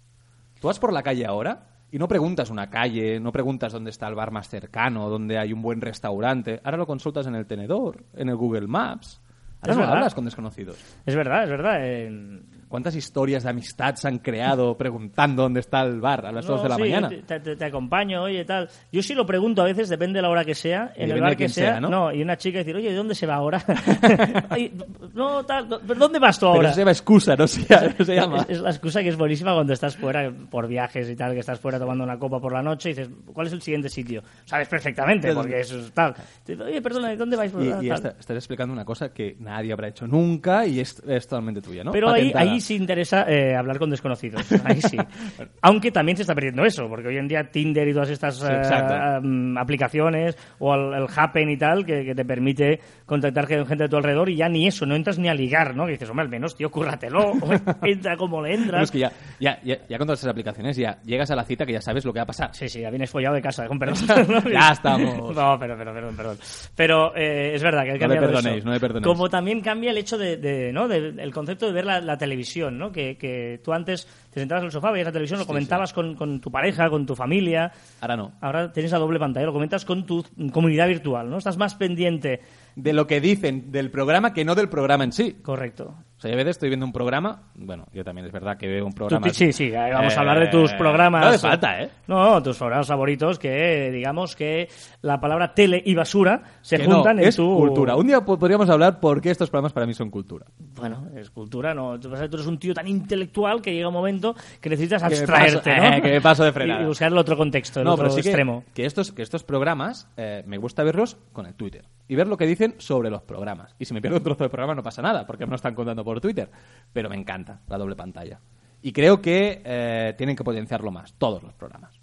Tú 0.61 0.69
vas 0.69 0.79
por 0.79 0.93
la 0.93 1.03
calle 1.03 1.27
ahora 1.27 1.69
y 1.91 1.99
no 1.99 2.09
preguntas 2.09 2.51
una 2.51 2.71
calle, 2.71 3.21
no 3.21 3.33
preguntas 3.33 3.73
dónde 3.73 3.91
está 3.91 4.09
el 4.09 4.15
bar 4.15 4.31
más 4.31 4.49
cercano, 4.49 5.09
dónde 5.09 5.39
hay 5.39 5.53
un 5.53 5.63
buen 5.63 5.81
restaurante. 5.81 6.61
Ahora 6.65 6.77
lo 6.77 6.87
consultas 6.87 7.27
en 7.27 7.35
el 7.35 7.47
tenedor, 7.47 8.05
en 8.15 8.29
el 8.29 8.37
Google 8.37 8.67
Maps. 8.67 9.22
Ahora 9.63 9.73
Es 9.73 9.77
no 9.77 9.81
verdad. 9.83 9.97
hablas 9.97 10.15
con 10.15 10.25
desconocidos. 10.25 10.77
Es 11.07 11.15
verdad, 11.15 11.45
es 11.45 11.51
verdad. 11.51 11.77
eh, 11.81 12.41
¿Cuántas 12.69 12.97
historias 12.97 13.43
de 13.45 13.51
amistad 13.51 13.95
se 13.97 14.09
han 14.09 14.19
creado 14.19 14.79
preguntando 14.79 15.43
dónde 15.43 15.61
está 15.61 15.83
el 15.83 16.01
bar 16.01 16.25
a 16.25 16.33
las 16.33 16.47
no, 16.47 16.53
2 16.55 16.63
de 16.63 16.69
la 16.71 16.75
sí, 16.77 16.81
mañana? 16.81 17.09
Te, 17.11 17.39
te- 17.39 17.55
te 17.55 17.65
acompaño, 17.67 18.23
oye, 18.23 18.47
tal. 18.47 18.67
Yo 18.91 19.03
sí 19.03 19.15
lo 19.15 19.27
pregunto 19.27 19.61
a 19.61 19.67
veces, 19.67 19.91
depende 19.91 20.17
de 20.19 20.23
la 20.23 20.31
hora 20.31 20.43
que 20.43 20.55
sea, 20.55 20.91
Y 20.97 21.03
en 21.03 21.11
el 21.11 21.21
bar 21.21 21.31
de 21.33 21.37
que 21.37 21.49
sea. 21.51 21.73
sea, 21.73 21.81
¿no? 21.81 22.11
y 22.13 22.23
una 22.23 22.39
chica 22.39 22.59
decir, 22.61 22.75
oye, 22.75 22.89
¿de 22.89 22.97
dónde 22.97 23.15
se 23.15 23.27
va 23.27 23.35
ahora? 23.35 23.63
Ay, 24.49 24.73
no, 25.13 25.45
tal, 25.45 25.69
no, 25.69 25.81
¿pero 25.81 26.01
¿dónde 26.01 26.19
vas 26.19 26.39
tú 26.39 26.47
Pero 26.47 26.55
ahora? 26.57 26.69
eso 26.69 26.75
se 26.77 26.81
llama 26.81 26.91
excusa, 26.93 27.37
no 27.37 27.47
se, 27.47 27.61
no 27.99 28.05
se 28.07 28.15
llama. 28.15 28.39
Es, 28.49 28.49
es 28.57 28.61
la 28.63 28.71
excusa 28.71 29.03
que 29.03 29.11
es 29.11 29.17
buenísima 29.19 29.53
cuando 29.53 29.75
estás 29.75 29.95
fuera 29.97 30.33
por 30.51 30.67
viajes 30.67 31.11
y 31.11 31.15
tal, 31.15 31.35
que 31.35 31.41
estás 31.41 31.61
fuera 31.61 31.79
tomando 31.79 32.03
una 32.05 32.19
copa 32.19 32.41
por 32.41 32.55
la 32.55 32.63
noche 32.63 32.89
y 32.91 32.95
dices, 32.95 33.11
¿cuál 33.35 33.49
es 33.49 33.53
el 33.53 33.61
siguiente 33.61 33.91
sitio? 33.91 34.23
Sabes 34.47 34.69
perfectamente, 34.69 35.35
porque 35.35 35.61
eso 35.61 35.79
es 35.79 35.93
tal. 35.93 36.15
Oye, 36.49 36.81
perdona, 36.81 37.15
¿dónde 37.17 37.37
vais? 37.37 37.53
Y, 37.53 37.69
Tal. 37.69 37.85
y 37.85 37.91
está- 37.91 38.15
estás 38.19 38.37
explicando 38.37 38.73
una 38.73 38.87
cosa 38.87 39.11
que 39.13 39.37
nadie 39.53 39.73
habrá 39.73 39.89
hecho 39.89 40.07
nunca 40.07 40.67
y 40.67 40.81
es, 40.81 41.03
es 41.07 41.27
totalmente 41.27 41.61
tuya, 41.63 41.85
¿no? 41.85 41.93
Pero 41.93 42.11
ahí, 42.11 42.33
ahí 42.35 42.61
sí 42.61 42.75
interesa 42.77 43.25
eh, 43.29 43.55
hablar 43.57 43.79
con 43.79 43.91
desconocidos. 43.91 44.45
Ahí 44.65 44.81
sí. 44.83 44.97
Aunque 45.63 45.91
también 45.91 46.17
se 46.17 46.23
está 46.23 46.35
perdiendo 46.35 46.65
eso, 46.65 46.89
porque 46.89 47.09
hoy 47.09 47.17
en 47.19 47.29
día 47.29 47.51
Tinder 47.51 47.87
y 47.89 47.93
todas 47.93 48.11
estas 48.11 48.37
Sí, 48.39 48.47
eh, 48.49 49.21
aplicaciones 49.59 50.37
o 50.59 50.75
el, 50.75 50.95
el 50.95 51.07
Happen 51.15 51.51
y 51.51 51.57
tal, 51.57 51.85
que, 51.85 52.05
que 52.05 52.15
te 52.15 52.25
permite 52.25 52.81
contactar 53.07 53.47
con 53.49 53.67
gente 53.67 53.85
de 53.85 53.89
tu 53.89 53.97
alrededor 53.97 54.29
y 54.29 54.37
ya 54.37 54.49
ni 54.49 54.67
eso, 54.67 54.87
no 54.87 54.95
entras 54.95 55.19
ni 55.19 55.29
a 55.29 55.35
ligar, 55.35 55.75
¿no? 55.77 55.85
Que 55.87 55.93
dices, 55.93 56.09
hombre, 56.09 56.25
al 56.25 56.29
menos, 56.31 56.55
tío, 56.57 56.71
cúrratelo. 56.71 57.33
Entra 57.83 58.17
como 58.17 58.43
le 58.43 58.55
entras. 58.55 58.85
es 58.85 58.91
que 58.91 58.99
ya, 59.01 59.13
ya, 59.41 59.59
ya, 59.63 59.79
ya 59.89 59.99
con 59.99 60.07
todas 60.07 60.21
esas 60.21 60.31
aplicaciones 60.31 60.77
ya 60.77 60.99
llegas 61.05 61.31
a 61.31 61.37
la 61.37 61.45
cita 61.45 61.67
que 61.67 61.73
ya 61.73 61.81
sabes 61.81 62.05
lo 62.05 62.13
que 62.13 62.19
va 62.19 62.25
a 62.25 62.27
pasar. 62.27 62.51
Sí, 62.55 62.69
sí, 62.69 62.81
ya 62.81 62.91
vienes 62.91 63.11
follado 63.11 63.35
de 63.35 63.43
casa, 63.43 63.67
con 63.67 63.79
perdón. 63.79 63.97
Ya 64.53 64.71
estamos. 64.73 65.35
No, 65.35 65.59
pero, 65.59 65.77
pero, 65.77 65.93
perdón, 65.93 66.17
perdón. 66.17 66.39
Pero 66.75 67.17
eh, 67.17 67.53
es 67.55 67.63
verdad 67.63 67.85
que 67.85 67.91
ha 67.91 67.95
No 67.95 68.01
cambiado 68.01 68.27
perdonéis, 68.27 68.59
eso. 68.59 68.67
no 68.67 68.73
le 68.73 68.81
perdonéis. 68.81 69.07
Como 69.07 69.29
también 69.43 69.61
cambia 69.61 69.91
el 69.91 69.99
hecho 69.99 70.19
de, 70.19 70.37
de, 70.37 70.73
¿no? 70.73 70.87
de- 70.87 71.15
el 71.21 71.33
concepto 71.35 71.67
de 71.67 71.73
ver 71.73 71.85
la, 71.85 72.01
la 72.01 72.17
televisión, 72.17 72.79
¿no? 72.79 72.93
Que, 72.93 73.17
que 73.19 73.59
tú 73.65 73.73
antes 73.73 74.07
te 74.33 74.41
sentabas 74.41 74.63
en 74.63 74.67
el 74.67 74.73
sofá, 74.73 74.91
veías 74.91 75.07
la 75.07 75.13
televisión, 75.13 75.39
lo 75.41 75.47
comentabas 75.47 75.93
Con, 75.93 76.15
con 76.15 76.41
tu 76.41 76.51
pareja, 76.51 76.89
con 76.89 77.05
tu 77.05 77.15
familia. 77.15 77.71
Ahora 78.01 78.17
no. 78.17 78.33
Ahora 78.41 78.73
tienes 78.73 78.91
la 78.93 78.99
doble 78.99 79.19
pantalla, 79.19 79.47
lo 79.47 79.53
comentas 79.53 79.85
con 79.85 80.07
tu 80.07 80.25
comunidad 80.53 80.89
virtual, 80.89 81.29
¿no? 81.29 81.39
Estás 81.39 81.57
más 81.59 81.75
pendiente. 81.75 82.41
De 82.75 82.95
lo 82.95 83.07
que 83.07 83.21
dicen 83.21 83.71
del 83.71 83.91
programa 83.91 84.33
que 84.33 84.45
no 84.47 84.55
del 84.55 84.69
programa 84.71 85.05
en 85.05 85.13
sí. 85.13 85.35
Correcto. 85.43 85.95
O 86.17 86.21
sea, 86.23 86.31
yo 86.31 86.37
a 86.37 86.39
veces 86.39 86.53
estoy 86.53 86.69
viendo 86.69 86.87
un 86.87 86.93
programa, 86.93 87.43
bueno, 87.57 87.85
yo 87.93 88.05
también 88.05 88.25
es 88.27 88.33
verdad 88.33 88.57
que 88.57 88.69
veo 88.69 88.87
un 88.87 88.93
Tú- 88.93 88.99
programa... 88.99 89.29
sí, 89.31 89.53
sí, 89.53 89.71
vamos 89.73 90.17
a 90.17 90.21
hablar 90.21 90.39
de 90.39 90.45
Eh, 90.47 90.49
tus 90.51 90.73
programas. 90.75 91.21
No 91.21 91.29
hace 91.31 91.39
falta, 91.41 91.83
¿eh? 91.83 91.91
No, 92.07 92.41
tus 92.43 92.57
programas 92.57 92.87
favoritos 92.87 93.39
que, 93.41 93.91
digamos, 93.91 94.37
que 94.37 94.69
la 95.03 95.21
palabra 95.21 95.53
tele 95.53 95.83
y 95.85 95.95
basura 95.97 96.43
se 96.63 96.79
Que 96.79 96.87
no, 96.87 96.95
juntan 96.97 97.19
en 97.19 97.25
es 97.27 97.37
tu... 97.37 97.57
cultura. 97.57 97.97
Un 97.97 98.07
día 98.07 98.25
po- 98.25 98.39
podríamos 98.39 98.71
hablar 98.71 99.01
por 99.01 99.21
qué 99.21 99.31
estos 99.33 99.51
programas 99.51 99.73
para 99.73 99.85
mí 99.85 99.95
son 99.95 100.11
cultura. 100.11 100.47
Bueno, 100.77 101.09
es 101.17 101.29
cultura, 101.31 101.75
¿no? 101.75 101.99
Tú 101.99 102.15
eres 102.15 102.47
un 102.47 102.59
tío 102.59 102.73
tan 102.73 102.87
intelectual 102.87 103.61
que 103.61 103.75
llega 103.75 103.89
un 103.89 103.95
momento 103.95 104.22
que 104.61 104.71
necesitas 104.71 105.03
Que 105.03 105.15
abstraerte, 105.15 105.71
paso- 105.71 105.91
¿no? 105.97 106.03
que 106.03 106.09
me 106.11 106.21
paso 106.21 106.45
de 106.45 106.53
frenada. 106.53 106.83
Y, 106.83 106.87
buscar 106.87 107.11
el 107.13 107.19
otro 107.19 107.37
contexto, 107.37 107.81
el 107.81 107.85
no, 107.87 107.93
otro 107.93 108.05
pero 108.05 108.15
sí 108.17 108.23
que- 108.23 108.29
extremo. 108.29 108.65
Que, 108.75 108.87
estos, 108.87 109.13
que 109.13 109.23
estos 109.23 109.45
programas 109.45 110.09
eh, 110.17 110.43
me 110.47 110.59
gusta 110.59 110.83
verlos 110.83 111.17
con 111.33 111.47
el 111.47 111.55
Twitter 111.55 111.85
y 112.09 112.15
ver 112.15 112.27
lo 112.29 112.37
que 112.37 112.47
dicen 112.47 112.75
sobre 112.79 113.11
los 113.11 113.23
programas. 113.23 113.75
Y 113.79 113.85
si 113.85 113.95
me 113.95 114.01
pierdo 114.01 114.19
un 114.19 114.25
trozo 114.25 114.45
de 114.45 114.51
programa 114.51 114.75
no 114.75 114.83
pasa 114.83 115.03
nada, 115.03 115.27
porque 115.27 115.45
me 115.47 115.51
lo 115.51 115.57
están 115.57 115.75
contando 115.75 116.05
por 116.05 116.21
Twitter. 116.21 116.49
Pero 116.93 117.09
me 117.09 117.17
encanta 117.17 117.61
la 117.69 117.79
doble 117.79 117.97
pantalla. 117.97 118.39
Y 118.83 118.93
creo 118.93 119.23
que 119.23 119.63
eh, 119.65 120.15
tienen 120.19 120.35
que 120.37 120.45
potenciarlo 120.45 120.91
más, 120.91 121.15
todos 121.15 121.43
los 121.43 121.55
programas. 121.55 122.01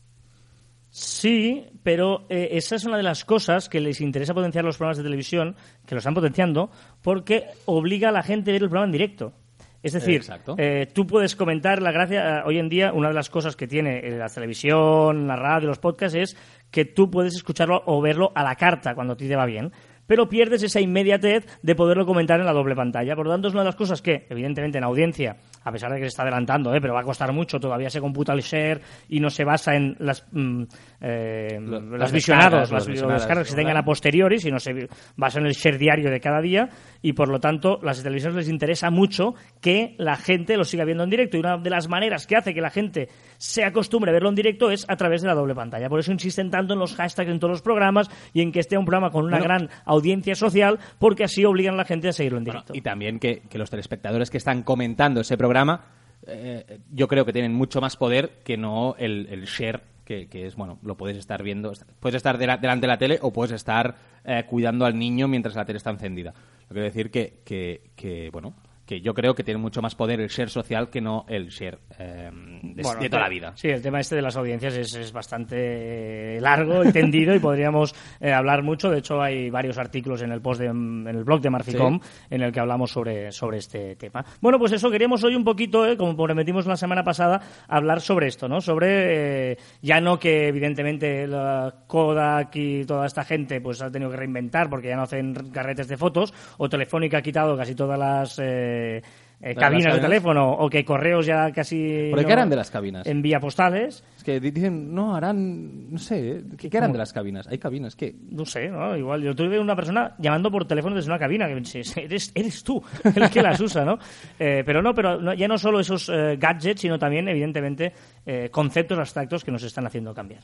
Sí, 0.92 1.68
pero 1.84 2.26
eh, 2.30 2.50
esa 2.54 2.76
es 2.76 2.84
una 2.86 2.98
de 2.98 3.04
las 3.04 3.24
cosas 3.24 3.70
que 3.70 3.80
les 3.80 4.02
interesa 4.02 4.34
potenciar 4.34 4.66
los 4.66 4.78
programas 4.78 4.98
de 4.98 5.04
televisión, 5.04 5.56
que 5.86 5.94
lo 5.94 6.00
están 6.00 6.16
potenciando, 6.16 6.72
porque 7.04 7.46
obliga 7.66 8.10
a 8.10 8.12
la 8.12 8.24
gente 8.24 8.50
a 8.50 8.54
ver 8.54 8.64
el 8.64 8.70
programa 8.70 8.88
en 8.88 8.92
directo. 8.92 9.34
Es 9.82 9.94
decir, 9.94 10.22
eh, 10.58 10.88
tú 10.94 11.08
puedes 11.08 11.36
comentar 11.36 11.82
la 11.82 11.92
gracia. 11.92 12.40
eh, 12.40 12.42
Hoy 12.46 12.58
en 12.60 12.68
día, 12.68 12.92
una 12.92 13.08
de 13.10 13.14
las 13.14 13.30
cosas 13.30 13.56
que 13.56 13.68
tiene 13.68 14.00
eh, 14.00 14.12
la 14.18 14.28
televisión, 14.28 15.28
la 15.28 15.36
radio, 15.38 15.68
los 15.70 15.80
podcasts 15.80 16.16
es 16.18 16.38
que 16.70 16.86
tú 16.86 17.10
puedes 17.10 17.34
escucharlo 17.36 17.82
o 17.86 18.02
verlo 18.02 18.32
a 18.36 18.44
la 18.44 18.56
carta 18.56 18.94
cuando 18.94 19.14
a 19.14 19.18
ti 19.18 19.28
te 19.28 19.36
va 19.36 19.46
bien. 19.46 19.72
Pero 20.10 20.28
pierdes 20.28 20.64
esa 20.64 20.82
inmediatez 20.82 21.46
de 21.62 21.76
poderlo 21.76 22.04
comentar 22.04 22.40
en 22.40 22.48
la 22.48 22.52
doble 22.52 22.76
pantalla. 22.76 23.16
Por 23.16 23.28
lo 23.28 23.32
tanto, 23.32 23.48
es 23.48 23.54
una 23.54 23.62
de 23.62 23.68
las 23.68 23.76
cosas 23.76 24.02
que, 24.02 24.26
evidentemente, 24.28 24.80
en 24.80 24.84
audiencia, 24.84 25.38
a 25.64 25.72
pesar 25.72 25.92
de 25.92 25.98
que 25.98 26.06
se 26.06 26.08
está 26.08 26.24
adelantando, 26.24 26.74
eh, 26.74 26.82
pero 26.82 26.96
va 26.96 27.02
a 27.02 27.04
costar 27.04 27.32
mucho, 27.32 27.60
todavía 27.60 27.92
se 27.92 28.02
computa 28.02 28.34
el 28.34 28.40
share 28.42 28.82
y 29.08 29.20
no 29.20 29.30
se 29.30 29.44
basa 29.44 29.76
en 29.76 29.96
las, 30.00 30.26
mm, 30.32 30.64
eh, 31.02 31.60
las 31.62 31.84
las 31.84 32.12
visionados, 32.12 32.54
las 32.54 32.72
las 32.72 32.88
visionadas, 32.88 33.22
descargas 33.22 33.46
que 33.46 33.52
se 33.52 33.56
tengan 33.56 33.78
a 33.78 33.84
posteriori, 33.86 34.40
sino 34.40 34.58
se 34.58 34.90
basa 35.16 35.40
en 35.40 35.46
el 35.46 35.54
share 35.54 35.78
diario 35.78 36.10
de 36.10 36.20
cada 36.20 36.42
día 36.42 36.70
y 37.04 37.14
por 37.14 37.30
lo 37.30 37.40
tanto 37.40 37.80
las 37.84 38.02
televisiones 38.02 38.36
les 38.36 38.50
interesa 38.50 38.90
mucho 38.90 39.36
que 39.62 39.94
la 40.00 40.16
gente 40.16 40.58
lo 40.58 40.64
siga 40.64 40.86
viendo 40.86 41.04
en 41.04 41.12
directo 41.12 41.38
y 41.38 41.42
una 41.42 41.60
de 41.60 41.70
las 41.70 41.88
maneras 41.88 42.26
que 42.26 42.36
hace 42.36 42.56
que 42.56 42.62
la 42.62 42.72
gente 42.72 43.10
se 43.38 43.64
acostumbre 43.64 44.10
a 44.10 44.14
verlo 44.14 44.30
en 44.30 44.36
directo 44.36 44.72
es 44.72 44.86
a 44.90 44.96
través 44.96 45.22
de 45.22 45.28
la 45.28 45.36
doble 45.36 45.54
pantalla. 45.54 45.88
Por 45.88 46.00
eso 46.00 46.12
insisten 46.12 46.50
tanto 46.50 46.74
en 46.74 46.80
los 46.80 46.96
hashtags 46.96 47.30
en 47.30 47.40
todos 47.40 47.52
los 47.52 47.62
programas 47.62 48.10
y 48.34 48.42
en 48.42 48.52
que 48.52 48.60
esté 48.60 48.76
un 48.76 48.86
programa 48.86 49.12
con 49.12 49.26
una 49.26 49.38
Bueno. 49.38 49.44
gran 49.44 49.70
audiencia 49.86 49.99
social 50.36 50.80
porque 51.00 51.24
así 51.24 51.46
obligan 51.46 51.76
a 51.76 51.78
la 51.78 51.86
gente 51.86 52.08
a 52.10 52.14
seguirlo 52.14 52.38
en 52.40 52.46
Bueno, 52.46 52.60
directo. 52.62 52.76
y 52.78 52.82
también 52.82 53.20
que, 53.20 53.42
que 53.50 53.58
los 53.58 53.70
telespectadores 53.70 54.30
que 54.30 54.38
están 54.38 54.64
comentando 54.64 55.22
ese 55.22 55.38
programa, 55.38 55.86
eh, 56.28 56.80
yo 56.92 57.08
creo 57.08 57.26
que 57.26 57.34
tienen 57.34 57.54
mucho 57.54 57.82
más 57.82 57.96
poder 57.96 58.40
que 58.44 58.58
no 58.58 58.96
el, 58.98 59.28
el 59.32 59.46
share, 59.46 59.82
que, 60.06 60.28
que 60.28 60.46
es, 60.48 60.56
bueno, 60.56 60.80
lo 60.84 60.98
puedes 60.98 61.18
estar 61.18 61.44
viendo, 61.44 61.72
puedes 62.00 62.16
estar 62.16 62.38
dela- 62.38 62.60
delante 62.60 62.82
de 62.86 62.88
la 62.88 62.98
tele 62.98 63.20
o 63.22 63.32
puedes 63.32 63.54
estar 63.54 63.96
eh, 64.26 64.44
cuidando 64.50 64.86
al 64.86 64.98
niño 64.98 65.28
mientras 65.28 65.56
la 65.56 65.66
tele 65.66 65.78
está 65.78 65.92
encendida. 65.92 66.32
Lo 66.34 66.68
que 66.70 66.74
quiero 66.74 66.84
decir 66.86 67.12
que, 67.12 67.40
que, 67.46 67.92
que, 67.96 68.30
bueno, 68.32 68.54
que 68.90 69.02
yo 69.02 69.14
creo 69.14 69.36
que 69.36 69.44
tiene 69.44 69.60
mucho 69.60 69.84
más 69.84 69.94
poder 69.94 70.20
el 70.20 70.30
share 70.30 70.50
social 70.50 70.90
que 70.90 71.00
no 71.00 71.24
el 71.30 71.50
share 71.50 71.78
eh, 72.00 72.32
de, 72.64 72.82
Bueno, 72.82 73.00
de 73.00 73.08
toda 73.08 73.22
la 73.22 73.30
vida. 73.30 73.52
Sí, 73.56 73.68
el 73.68 73.84
tema 73.84 74.00
este 74.00 74.16
de 74.16 74.24
las 74.24 74.36
audiencias 74.36 74.76
es, 74.76 74.96
es 74.96 75.12
bastante 75.12 76.42
largo 76.42 76.84
y 76.84 76.92
tendido 76.92 77.36
y 77.36 77.40
podríamos 77.40 77.94
eh, 78.20 78.34
hablar 78.34 78.64
mucho. 78.64 78.90
De 78.90 78.98
hecho, 78.98 79.22
hay 79.22 79.52
varios 79.52 79.78
artículos 79.78 80.24
en 80.24 80.32
el 80.32 80.42
post 80.42 80.62
de, 80.62 80.70
en 80.70 81.08
el 81.08 81.24
blog 81.24 81.40
de 81.40 81.52
Marficom 81.52 82.00
en 82.32 82.42
el 82.42 82.52
que 82.52 82.60
hablamos 82.60 82.90
sobre, 82.90 83.32
sobre 83.32 83.60
este 83.60 83.96
tema. 83.96 84.26
Bueno, 84.42 84.58
pues 84.58 84.72
eso, 84.72 84.90
queríamos 84.90 85.24
hoy 85.24 85.36
un 85.36 85.44
poquito, 85.44 85.86
eh, 85.86 85.96
como 85.96 86.16
prometimos 86.18 86.66
la 86.66 86.76
semana 86.76 87.04
pasada, 87.04 87.40
hablar 87.68 88.02
sobre 88.02 88.26
esto, 88.26 88.48
¿no? 88.48 88.60
Sobre, 88.60 89.52
eh, 89.52 89.58
ya 89.84 90.02
no 90.02 90.18
que 90.18 90.48
evidentemente 90.48 91.28
la 91.28 91.76
Kodak 91.86 92.56
y 92.56 92.86
toda 92.86 93.06
esta 93.06 93.24
gente 93.24 93.62
pues 93.62 93.84
ha 93.84 93.92
tenido 93.92 94.10
que 94.10 94.18
reinventar 94.18 94.68
porque 94.68 94.88
ya 94.88 94.96
no 94.96 95.04
hacen 95.04 95.36
carretes 95.52 95.88
de 95.88 95.96
fotos, 95.96 96.34
o 96.58 96.68
Telefónica 96.68 97.20
ha 97.20 97.22
quitado 97.22 97.56
casi 97.56 97.76
todas 97.76 98.00
las... 98.00 98.40
eh, 98.80 99.02
eh, 99.42 99.56
cabinas 99.56 99.84
de 99.86 99.90
cabinas. 100.02 100.02
teléfono 100.02 100.52
o 100.52 100.70
que 100.70 100.84
correos 100.84 101.26
ya 101.26 101.50
casi 101.54 102.10
¿Por 102.12 102.20
qué 102.20 102.26
no- 102.26 102.34
harán 102.34 102.50
de 102.50 102.56
las 102.58 102.70
cabinas? 102.70 103.08
envía 103.08 103.40
postales 103.40 104.04
Es 104.18 104.24
que 104.26 104.40
di- 104.42 104.52
dicen, 104.52 104.94
no, 104.94 105.16
harán, 105.16 105.90
no 105.92 105.98
sé, 105.98 106.44
¿qué, 106.58 106.70
qué 106.70 106.78
harán 106.78 106.92
de 106.92 106.98
las 106.98 107.14
cabinas? 107.14 107.48
Hay 107.48 107.58
cabinas, 107.58 107.96
¿qué? 107.96 108.14
no 108.32 108.46
sé 108.46 108.68
no 108.68 108.98
igual 108.98 109.22
yo 109.22 109.34
tuve 109.34 109.58
una 109.58 109.76
persona 109.78 110.14
llamando 110.20 110.52
por 110.52 110.66
teléfono 110.68 110.96
desde 110.96 111.10
una 111.10 111.18
cabina 111.20 111.48
que 111.48 111.54
pensé, 111.54 111.82
eres 112.02 112.32
eres 112.36 112.64
tú 112.66 112.84
el 113.16 113.30
que 113.30 113.42
las 113.42 113.60
usa 113.62 113.86
no 113.86 113.98
Eh, 114.40 114.64
pero 114.66 114.82
no 114.82 114.94
pero 114.94 115.22
no- 115.22 115.34
ya 115.34 115.48
no 115.48 115.58
solo 115.58 115.80
esos 115.80 116.10
eh, 116.10 116.36
gadgets 116.38 116.82
sino 116.82 117.00
también 117.00 117.28
evidentemente 117.30 117.94
eh, 118.26 118.50
conceptos 118.52 118.98
abstractos 119.00 119.44
que 119.46 119.52
nos 119.52 119.64
están 119.64 119.86
haciendo 119.86 120.14
cambiar 120.14 120.42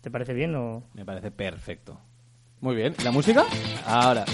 te 0.00 0.10
parece 0.10 0.34
bien 0.34 0.54
o 0.56 0.82
Me 0.94 1.04
parece 1.04 1.30
perfecto. 1.32 2.00
Muy 2.60 2.74
bien. 2.76 2.94
¿Y 2.98 3.02
¿La 3.04 3.10
música? 3.10 3.44
Ahora. 3.86 4.24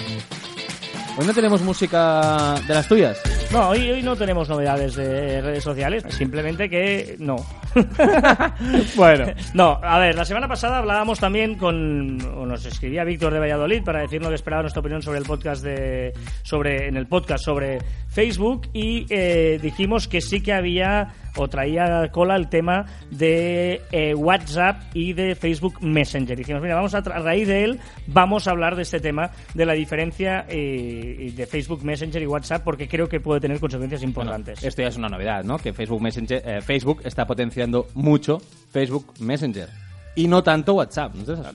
Hoy 1.18 1.26
no 1.26 1.34
tenemos 1.34 1.60
música 1.60 2.54
de 2.66 2.72
las 2.72 2.88
tuyas. 2.88 3.20
No, 3.52 3.68
hoy, 3.68 3.90
hoy 3.90 4.02
no 4.02 4.16
tenemos 4.16 4.48
novedades 4.48 4.94
de 4.94 5.42
redes 5.42 5.62
sociales, 5.62 6.04
simplemente 6.08 6.70
que 6.70 7.16
no. 7.18 7.36
Bueno. 8.96 9.26
No, 9.52 9.78
a 9.82 9.98
ver, 9.98 10.14
la 10.14 10.24
semana 10.24 10.48
pasada 10.48 10.78
hablábamos 10.78 11.18
también 11.18 11.56
con, 11.56 12.18
o 12.34 12.46
nos 12.46 12.64
escribía 12.64 13.04
Víctor 13.04 13.34
de 13.34 13.40
Valladolid 13.40 13.82
para 13.82 14.00
decirnos 14.00 14.30
que 14.30 14.36
esperaba 14.36 14.62
nuestra 14.62 14.80
opinión 14.80 15.02
sobre 15.02 15.18
el 15.18 15.24
podcast 15.24 15.62
de, 15.62 16.14
sobre, 16.42 16.88
en 16.88 16.96
el 16.96 17.06
podcast 17.06 17.44
sobre 17.44 17.80
Facebook 18.08 18.68
y 18.72 19.06
eh, 19.10 19.58
dijimos 19.60 20.08
que 20.08 20.22
sí 20.22 20.42
que 20.42 20.54
había 20.54 21.12
o 21.36 21.48
traía 21.48 22.08
cola 22.10 22.36
el 22.36 22.48
tema 22.48 22.86
de 23.10 23.82
eh, 23.90 24.14
WhatsApp 24.14 24.82
y 24.94 25.12
de 25.12 25.34
Facebook 25.34 25.82
Messenger. 25.82 26.36
Dijimos, 26.36 26.62
mira, 26.62 26.74
vamos 26.74 26.94
a, 26.94 26.98
a 26.98 27.18
raíz 27.20 27.48
de 27.48 27.64
él, 27.64 27.80
vamos 28.06 28.46
a 28.46 28.50
hablar 28.50 28.76
de 28.76 28.82
este 28.82 29.00
tema, 29.00 29.30
de 29.54 29.66
la 29.66 29.72
diferencia 29.72 30.44
eh, 30.48 31.32
de 31.34 31.46
Facebook 31.46 31.84
Messenger 31.84 32.22
y 32.22 32.26
WhatsApp, 32.26 32.62
porque 32.62 32.88
creo 32.88 33.08
que 33.08 33.20
puede 33.20 33.40
tener 33.40 33.58
consecuencias 33.60 34.02
importantes. 34.02 34.62
Esto 34.62 34.82
ya 34.82 34.88
es 34.88 34.96
una 34.96 35.08
novedad, 35.08 35.44
¿no? 35.44 35.58
Que 35.58 35.72
Facebook 35.72 36.02
Messenger, 36.02 36.42
eh, 36.44 36.60
Facebook 36.60 37.02
está 37.04 37.26
potenciando 37.26 37.86
mucho 37.94 38.38
Facebook 38.70 39.14
Messenger 39.20 39.68
y 40.14 40.28
no 40.28 40.42
tanto 40.42 40.74
WhatsApp. 40.74 41.14
Entonces, 41.16 41.46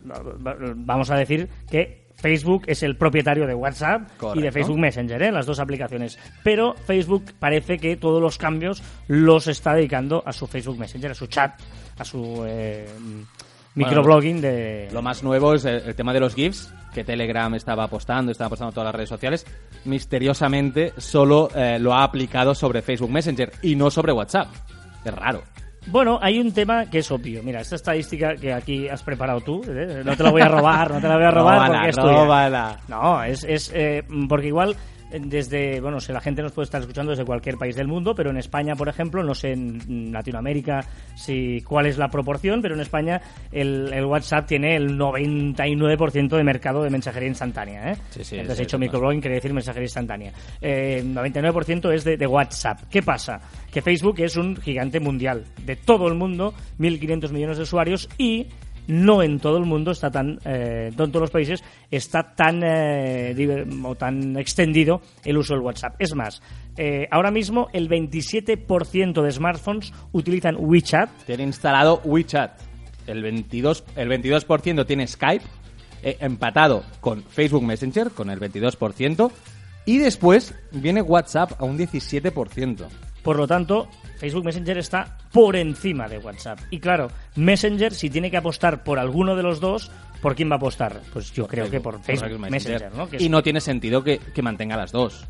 vamos 0.76 1.10
a 1.12 1.16
decir 1.16 1.48
que 1.70 2.07
Facebook 2.18 2.64
es 2.68 2.84
el 2.84 2.98
propietario 2.98 3.46
de 3.46 3.54
WhatsApp 3.54 4.10
y 4.36 4.42
de. 4.42 4.52
Facebook 4.52 4.80
Messenger, 4.80 5.22
¿eh? 5.22 5.32
las 5.32 5.46
dos 5.46 5.60
aplicaciones. 5.60 6.18
Pero 6.44 6.74
Facebook 6.74 7.26
parece 7.40 7.78
que 7.78 7.96
todos 7.96 8.22
los 8.22 8.38
cambios 8.38 8.82
los 9.08 9.48
está 9.48 9.76
dedicando 9.76 10.24
a 10.26 10.34
su 10.34 10.48
Facebook 10.48 10.78
Messenger, 10.80 11.12
a 11.12 11.16
su 11.16 11.28
chat, 11.28 11.60
a 11.98 12.04
su 12.04 12.44
eh, 12.48 12.88
microblogging 13.76 14.42
de... 14.42 14.90
lo 14.92 15.02
más 15.02 15.22
nuevo 15.24 15.54
es 15.54 15.66
el, 15.66 15.82
el 15.82 15.96
tema 15.96 16.12
de 16.12 16.20
los 16.20 16.34
GIFs, 16.34 16.74
que 16.94 17.04
Telegram 17.04 17.54
estaba 17.54 17.84
apostando, 17.84 18.32
estaba 18.32 18.48
apostando 18.48 18.72
a 18.72 18.74
todas 18.74 18.88
las 18.88 18.96
redes 18.96 19.10
sociales. 19.10 19.46
Misteriosamente 19.86 20.94
solo 20.98 21.50
eh, 21.56 21.78
lo 21.80 21.94
ha 21.94 22.04
aplicado 22.04 22.56
sobre 22.56 22.82
Facebook 22.82 23.12
Messenger 23.12 23.52
y 23.62 23.76
no 23.76 23.92
sobre 23.92 24.12
WhatsApp. 24.12 24.48
Es 25.06 25.14
raro. 25.14 25.44
Bueno, 25.90 26.20
hay 26.22 26.40
un 26.40 26.52
tema 26.52 26.86
que 26.86 27.00
es 27.00 27.12
obvio. 27.12 27.42
Mira, 27.44 27.62
esta 27.62 27.76
estadística 27.76 28.36
que 28.36 28.54
aquí 28.54 28.90
has 28.90 29.04
preparado 29.04 29.42
tú, 29.42 29.62
¿eh? 29.68 30.02
no 30.04 30.16
te 30.16 30.24
la 30.24 30.32
voy 30.32 30.42
a 30.42 30.48
robar, 30.50 30.92
no 30.92 31.00
te 31.00 31.08
la 31.08 31.16
voy 31.16 31.26
a 31.26 31.32
robar 31.32 31.56
Róbala, 31.56 31.74
porque 31.74 31.90
es 31.90 31.96
tuya. 31.96 32.78
No, 32.90 33.24
es, 33.24 33.44
es 33.46 33.72
eh, 33.74 34.04
porque 34.28 34.48
igual 34.48 34.76
desde, 35.10 35.80
bueno, 35.80 36.00
si 36.00 36.12
la 36.12 36.22
gente 36.22 36.42
nos 36.42 36.52
puede 36.52 36.66
estar 36.66 36.82
escuchando 36.82 37.12
desde 37.12 37.26
cualquier 37.26 37.58
país 37.58 37.76
del 37.76 37.88
mundo, 37.88 38.14
pero 38.16 38.30
en 38.30 38.38
España, 38.38 38.76
por 38.76 38.90
ejemplo, 38.90 39.24
no 39.24 39.34
sé 39.34 39.54
en 39.54 40.12
Latinoamérica 40.12 40.86
si 41.16 41.62
cuál 41.62 41.86
es 41.86 41.98
la 41.98 42.10
proporción, 42.10 42.62
pero 42.62 42.76
en 42.76 42.82
España 42.82 43.22
el, 43.52 43.92
el 43.94 44.06
WhatsApp 44.06 44.48
tiene 44.48 44.76
el 44.76 44.98
99% 44.98 46.36
de 46.36 46.44
mercado 46.44 46.84
de 46.84 46.90
mensajería 46.90 47.30
instantánea, 47.30 47.92
¿eh? 47.92 47.96
Sí, 48.10 48.24
sí, 48.24 48.36
Entonces 48.36 48.58
sí, 48.58 48.62
he 48.62 48.66
hecho 48.66 48.80
microblogging, 48.80 49.22
quería 49.22 49.36
decir 49.36 49.54
mensajería 49.54 49.86
instantánea. 49.86 50.34
Eh, 50.62 51.04
99% 51.06 51.94
es 51.94 52.04
de, 52.04 52.18
de 52.18 52.28
WhatsApp. 52.28 52.82
¿Qué 52.90 53.02
pasa? 53.02 53.40
Que 53.72 53.82
Facebook 53.82 54.20
es 54.20 54.36
un 54.36 54.56
gigante 54.58 55.00
mundial, 55.00 55.46
de 55.66 55.76
todo 55.76 56.08
el 56.08 56.16
mundo, 56.16 56.54
1.500 56.80 57.32
millones 57.32 57.58
de 57.58 57.64
usuarios 57.64 58.10
y 58.18 58.48
no 58.88 59.22
en 59.22 59.40
todo 59.40 59.58
el 59.58 59.66
mundo 59.66 59.92
está 59.92 60.10
tan, 60.10 60.40
eh, 60.46 60.90
en 60.90 60.96
todos 60.96 61.22
los 61.22 61.32
países 61.32 61.64
está 61.92 62.36
tan 62.36 62.62
eh, 62.64 63.66
o 63.84 63.96
tan 63.96 64.38
extendido 64.38 65.02
el 65.24 65.38
uso 65.38 65.54
del 65.54 65.64
WhatsApp. 65.64 65.96
Es 66.00 66.16
más, 66.16 66.42
eh, 66.78 67.08
ahora 67.10 67.32
mismo 67.32 67.68
el 67.74 67.90
27% 67.90 69.22
de 69.22 69.32
smartphones 69.32 69.92
utilizan 70.12 70.56
WeChat. 70.60 71.10
Tiene 71.26 71.44
instalado 71.44 72.02
WeChat. 72.06 72.62
El 73.08 73.24
22%, 73.24 73.84
el 73.96 74.10
22% 74.10 74.86
tiene 74.86 75.08
Skype, 75.08 75.46
eh, 76.04 76.18
empatado 76.20 76.84
con 77.00 77.24
Facebook 77.24 77.64
Messenger, 77.64 78.12
con 78.12 78.30
el 78.30 78.40
22%. 78.40 79.32
Y 79.86 79.98
después 79.98 80.54
viene 80.72 81.02
WhatsApp 81.02 81.54
a 81.60 81.66
un 81.66 81.78
17%. 81.78 82.88
Por 83.28 83.36
lo 83.36 83.46
tanto, 83.46 83.90
Facebook 84.20 84.46
Messenger 84.46 84.78
está 84.78 85.18
por 85.34 85.58
encima 85.58 86.08
de 86.08 86.18
WhatsApp. 86.18 86.60
Y 86.72 86.80
claro, 86.80 87.12
Messenger, 87.36 87.94
si 87.94 88.10
tiene 88.10 88.32
que 88.32 88.38
apostar 88.38 88.86
por 88.86 89.00
alguno 89.00 89.36
de 89.36 89.44
los 89.44 89.60
dos, 89.60 89.92
¿por 90.22 90.34
quién 90.34 90.50
va 90.50 90.54
a 90.54 90.56
apostar? 90.56 91.02
Pues 91.12 91.34
yo 91.34 91.46
creo 91.46 91.70
que 91.70 91.82
por 91.82 92.02
Facebook 92.02 92.40
Messenger, 92.50 92.90
¿no? 92.96 93.10
Que 93.10 93.18
es- 93.18 93.22
Y 93.24 93.28
no 93.28 93.44
tiene 93.44 93.60
sentido 93.60 94.02
que, 94.02 94.20
que 94.20 94.42
mantenga 94.42 94.78
las 94.78 94.94
dos. 94.94 95.28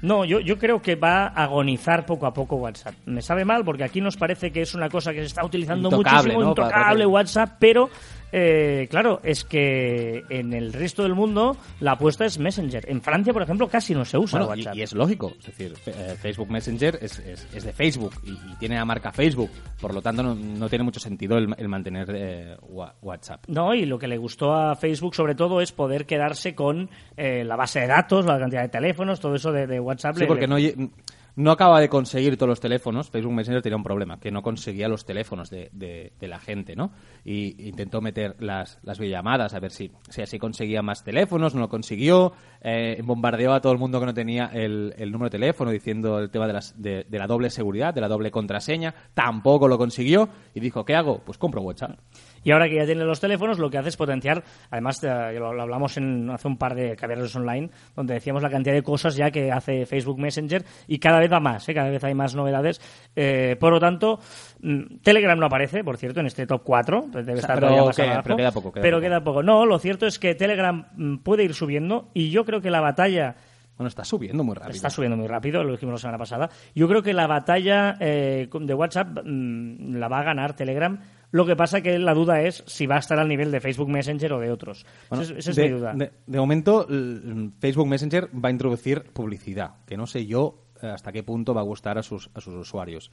No, 0.00 0.24
yo, 0.24 0.40
yo 0.40 0.58
creo 0.58 0.80
que 0.80 0.94
va 0.94 1.24
a 1.26 1.44
agonizar 1.44 2.06
poco 2.06 2.24
a 2.24 2.32
poco 2.32 2.56
WhatsApp. 2.56 2.94
Me 3.04 3.20
sabe 3.20 3.44
mal 3.44 3.66
porque 3.66 3.84
aquí 3.84 4.00
nos 4.00 4.16
parece 4.16 4.50
que 4.50 4.62
es 4.62 4.74
una 4.74 4.88
cosa 4.88 5.12
que 5.12 5.20
se 5.20 5.26
está 5.26 5.44
utilizando 5.44 5.88
Intocable, 5.90 6.16
muchísimo, 6.16 6.40
¿no? 6.42 6.48
intocable 6.48 7.04
WhatsApp, 7.04 7.56
pero 7.58 7.90
eh, 8.32 8.86
claro, 8.90 9.20
es 9.22 9.44
que 9.44 10.24
en 10.28 10.52
el 10.52 10.72
resto 10.72 11.02
del 11.02 11.14
mundo 11.14 11.56
la 11.80 11.92
apuesta 11.92 12.24
es 12.24 12.38
Messenger. 12.38 12.84
En 12.88 13.00
Francia, 13.00 13.32
por 13.32 13.42
ejemplo, 13.42 13.68
casi 13.68 13.94
no 13.94 14.04
se 14.04 14.18
usa 14.18 14.40
Bueno, 14.40 14.50
WhatsApp. 14.54 14.76
y 14.76 14.82
es 14.82 14.92
lógico, 14.94 15.32
es 15.38 15.46
decir, 15.46 15.74
eh, 15.86 16.16
Facebook 16.20 16.50
Messenger 16.50 16.98
es, 17.00 17.18
es- 17.20 17.46
es 17.54 17.64
de 17.64 17.72
Facebook 17.72 18.12
y, 18.24 18.30
y 18.32 18.56
tiene 18.58 18.74
la 18.76 18.84
marca 18.84 19.12
Facebook, 19.12 19.50
por 19.80 19.94
lo 19.94 20.02
tanto 20.02 20.22
no, 20.22 20.34
no 20.34 20.68
tiene 20.68 20.84
mucho 20.84 21.00
sentido 21.00 21.38
el, 21.38 21.54
el 21.56 21.68
mantener 21.68 22.08
eh, 22.14 22.56
WhatsApp. 23.02 23.44
No, 23.48 23.74
y 23.74 23.86
lo 23.86 23.98
que 23.98 24.08
le 24.08 24.18
gustó 24.18 24.54
a 24.54 24.74
Facebook 24.76 25.14
sobre 25.14 25.34
todo 25.34 25.60
es 25.60 25.72
poder 25.72 26.06
quedarse 26.06 26.54
con 26.54 26.90
eh, 27.16 27.44
la 27.44 27.56
base 27.56 27.80
de 27.80 27.86
datos, 27.86 28.26
la 28.26 28.38
cantidad 28.38 28.62
de 28.62 28.68
teléfonos, 28.68 29.20
todo 29.20 29.34
eso 29.36 29.52
de, 29.52 29.66
de 29.66 29.80
WhatsApp. 29.80 30.14
Sí, 30.16 30.20
le- 30.22 30.26
porque 30.26 30.46
le- 30.46 30.74
no, 30.76 30.90
no 31.36 31.50
acaba 31.52 31.80
de 31.80 31.88
conseguir 31.88 32.36
todos 32.36 32.48
los 32.48 32.60
teléfonos. 32.60 33.10
Facebook 33.10 33.32
Messenger 33.34 33.62
tenía 33.62 33.76
un 33.76 33.82
problema, 33.82 34.18
que 34.18 34.30
no 34.30 34.42
conseguía 34.42 34.88
los 34.88 35.04
teléfonos 35.04 35.50
de, 35.50 35.68
de- 35.72 36.12
de 36.18 36.28
la 36.28 36.38
gente, 36.40 36.74
¿no? 36.74 36.90
Y 37.24 37.68
intentó 37.68 38.00
meter 38.00 38.36
las, 38.40 38.78
las 38.82 38.98
videollamadas 38.98 39.54
a 39.54 39.60
ver 39.60 39.70
si, 39.70 39.92
si 40.08 40.22
así 40.22 40.38
conseguía 40.38 40.82
más 40.82 41.04
teléfonos, 41.04 41.54
no 41.54 41.60
lo 41.60 41.68
consiguió. 41.68 42.32
Eh, 42.62 43.00
bombardeó 43.04 43.52
a 43.52 43.60
todo 43.60 43.72
el 43.72 43.78
mundo 43.78 44.00
que 44.00 44.06
no 44.06 44.14
tenía 44.14 44.46
el, 44.52 44.94
el 44.96 45.12
número 45.12 45.26
de 45.26 45.38
teléfono 45.38 45.70
diciendo 45.70 46.18
el 46.18 46.30
tema 46.30 46.46
de, 46.46 46.52
las, 46.54 46.80
de, 46.80 47.04
de 47.08 47.18
la 47.18 47.26
doble 47.26 47.50
seguridad, 47.50 47.94
de 47.94 48.00
la 48.00 48.08
doble 48.08 48.30
contraseña. 48.30 48.94
Tampoco 49.14 49.68
lo 49.68 49.78
consiguió 49.78 50.28
y 50.54 50.60
dijo, 50.60 50.84
¿qué 50.84 50.94
hago? 50.94 51.20
Pues 51.24 51.38
compro 51.38 51.60
WhatsApp. 51.62 51.98
Y 52.46 52.52
ahora 52.52 52.68
que 52.68 52.76
ya 52.76 52.86
tiene 52.86 53.04
los 53.04 53.18
teléfonos, 53.18 53.58
lo 53.58 53.68
que 53.68 53.76
hace 53.76 53.88
es 53.88 53.96
potenciar, 53.96 54.44
además 54.70 55.02
eh, 55.02 55.32
lo, 55.36 55.52
lo 55.52 55.62
hablamos 55.62 55.96
en, 55.96 56.30
hace 56.30 56.46
un 56.46 56.56
par 56.56 56.76
de 56.76 56.94
caballeros 56.94 57.34
online, 57.34 57.70
donde 57.96 58.14
decíamos 58.14 58.40
la 58.40 58.48
cantidad 58.48 58.72
de 58.72 58.84
cosas 58.84 59.16
ya 59.16 59.32
que 59.32 59.50
hace 59.50 59.84
Facebook 59.84 60.20
Messenger 60.20 60.64
y 60.86 61.00
cada 61.00 61.18
vez 61.18 61.32
va 61.32 61.40
más, 61.40 61.68
¿eh? 61.68 61.74
cada 61.74 61.90
vez 61.90 62.04
hay 62.04 62.14
más 62.14 62.36
novedades. 62.36 62.80
Eh, 63.16 63.56
por 63.58 63.72
lo 63.72 63.80
tanto, 63.80 64.20
mm, 64.60 64.98
Telegram 65.02 65.36
no 65.36 65.46
aparece, 65.46 65.82
por 65.82 65.96
cierto, 65.96 66.20
en 66.20 66.26
este 66.26 66.46
top 66.46 66.62
4, 66.62 67.06
debe 67.14 67.32
estar 67.32 67.56
pero 67.56 67.66
todavía 67.66 67.84
más 67.84 67.98
abajo. 67.98 68.22
pero 68.22 68.36
queda 68.36 68.52
poco, 68.52 68.72
queda 68.72 68.82
Pero 68.82 68.96
poco. 68.98 69.02
queda 69.08 69.24
poco. 69.24 69.42
No, 69.42 69.66
lo 69.66 69.80
cierto 69.80 70.06
es 70.06 70.20
que 70.20 70.36
Telegram 70.36 70.86
mm, 70.94 71.16
puede 71.24 71.42
ir 71.42 71.52
subiendo 71.52 72.10
y 72.14 72.30
yo 72.30 72.44
creo 72.44 72.60
que 72.60 72.70
la 72.70 72.80
batalla 72.80 73.34
Bueno, 73.76 73.88
está 73.88 74.04
subiendo 74.04 74.44
muy 74.44 74.54
rápido. 74.54 74.76
Está 74.76 74.88
subiendo 74.88 75.16
muy 75.16 75.26
rápido, 75.26 75.64
lo 75.64 75.72
dijimos 75.72 75.94
la 75.94 75.98
semana 75.98 76.18
pasada. 76.18 76.48
Yo 76.76 76.86
creo 76.86 77.02
que 77.02 77.12
la 77.12 77.26
batalla 77.26 77.96
eh, 77.98 78.48
de 78.52 78.74
WhatsApp 78.74 79.18
mm, 79.24 79.96
la 79.96 80.06
va 80.06 80.20
a 80.20 80.22
ganar 80.22 80.54
Telegram. 80.54 80.96
Lo 81.32 81.44
que 81.44 81.56
pasa 81.56 81.80
que 81.80 81.98
la 81.98 82.14
duda 82.14 82.42
es 82.42 82.62
si 82.66 82.86
va 82.86 82.96
a 82.96 82.98
estar 83.00 83.18
al 83.18 83.28
nivel 83.28 83.50
de 83.50 83.60
Facebook 83.60 83.88
Messenger 83.88 84.32
o 84.34 84.40
de 84.40 84.50
otros. 84.50 84.86
Bueno, 85.10 85.22
esa 85.24 85.32
es, 85.34 85.38
esa 85.40 85.50
es 85.50 85.56
de, 85.56 85.62
mi 85.64 85.68
duda. 85.70 85.92
De, 85.94 86.12
de 86.26 86.38
momento, 86.38 86.86
l- 86.88 87.50
Facebook 87.58 87.88
Messenger 87.88 88.28
va 88.32 88.48
a 88.48 88.52
introducir 88.52 89.02
publicidad, 89.12 89.74
que 89.86 89.96
no 89.96 90.06
sé 90.06 90.26
yo 90.26 90.62
eh, 90.82 90.86
hasta 90.86 91.12
qué 91.12 91.22
punto 91.22 91.52
va 91.52 91.60
a 91.62 91.64
gustar 91.64 91.98
a 91.98 92.02
sus, 92.02 92.30
a 92.34 92.40
sus 92.40 92.54
usuarios. 92.54 93.10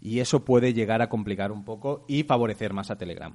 Y 0.00 0.20
eso 0.20 0.44
puede 0.44 0.74
llegar 0.74 1.00
a 1.00 1.08
complicar 1.08 1.50
un 1.50 1.64
poco 1.64 2.04
y 2.06 2.22
favorecer 2.24 2.72
más 2.74 2.90
a 2.90 2.96
Telegram. 2.96 3.34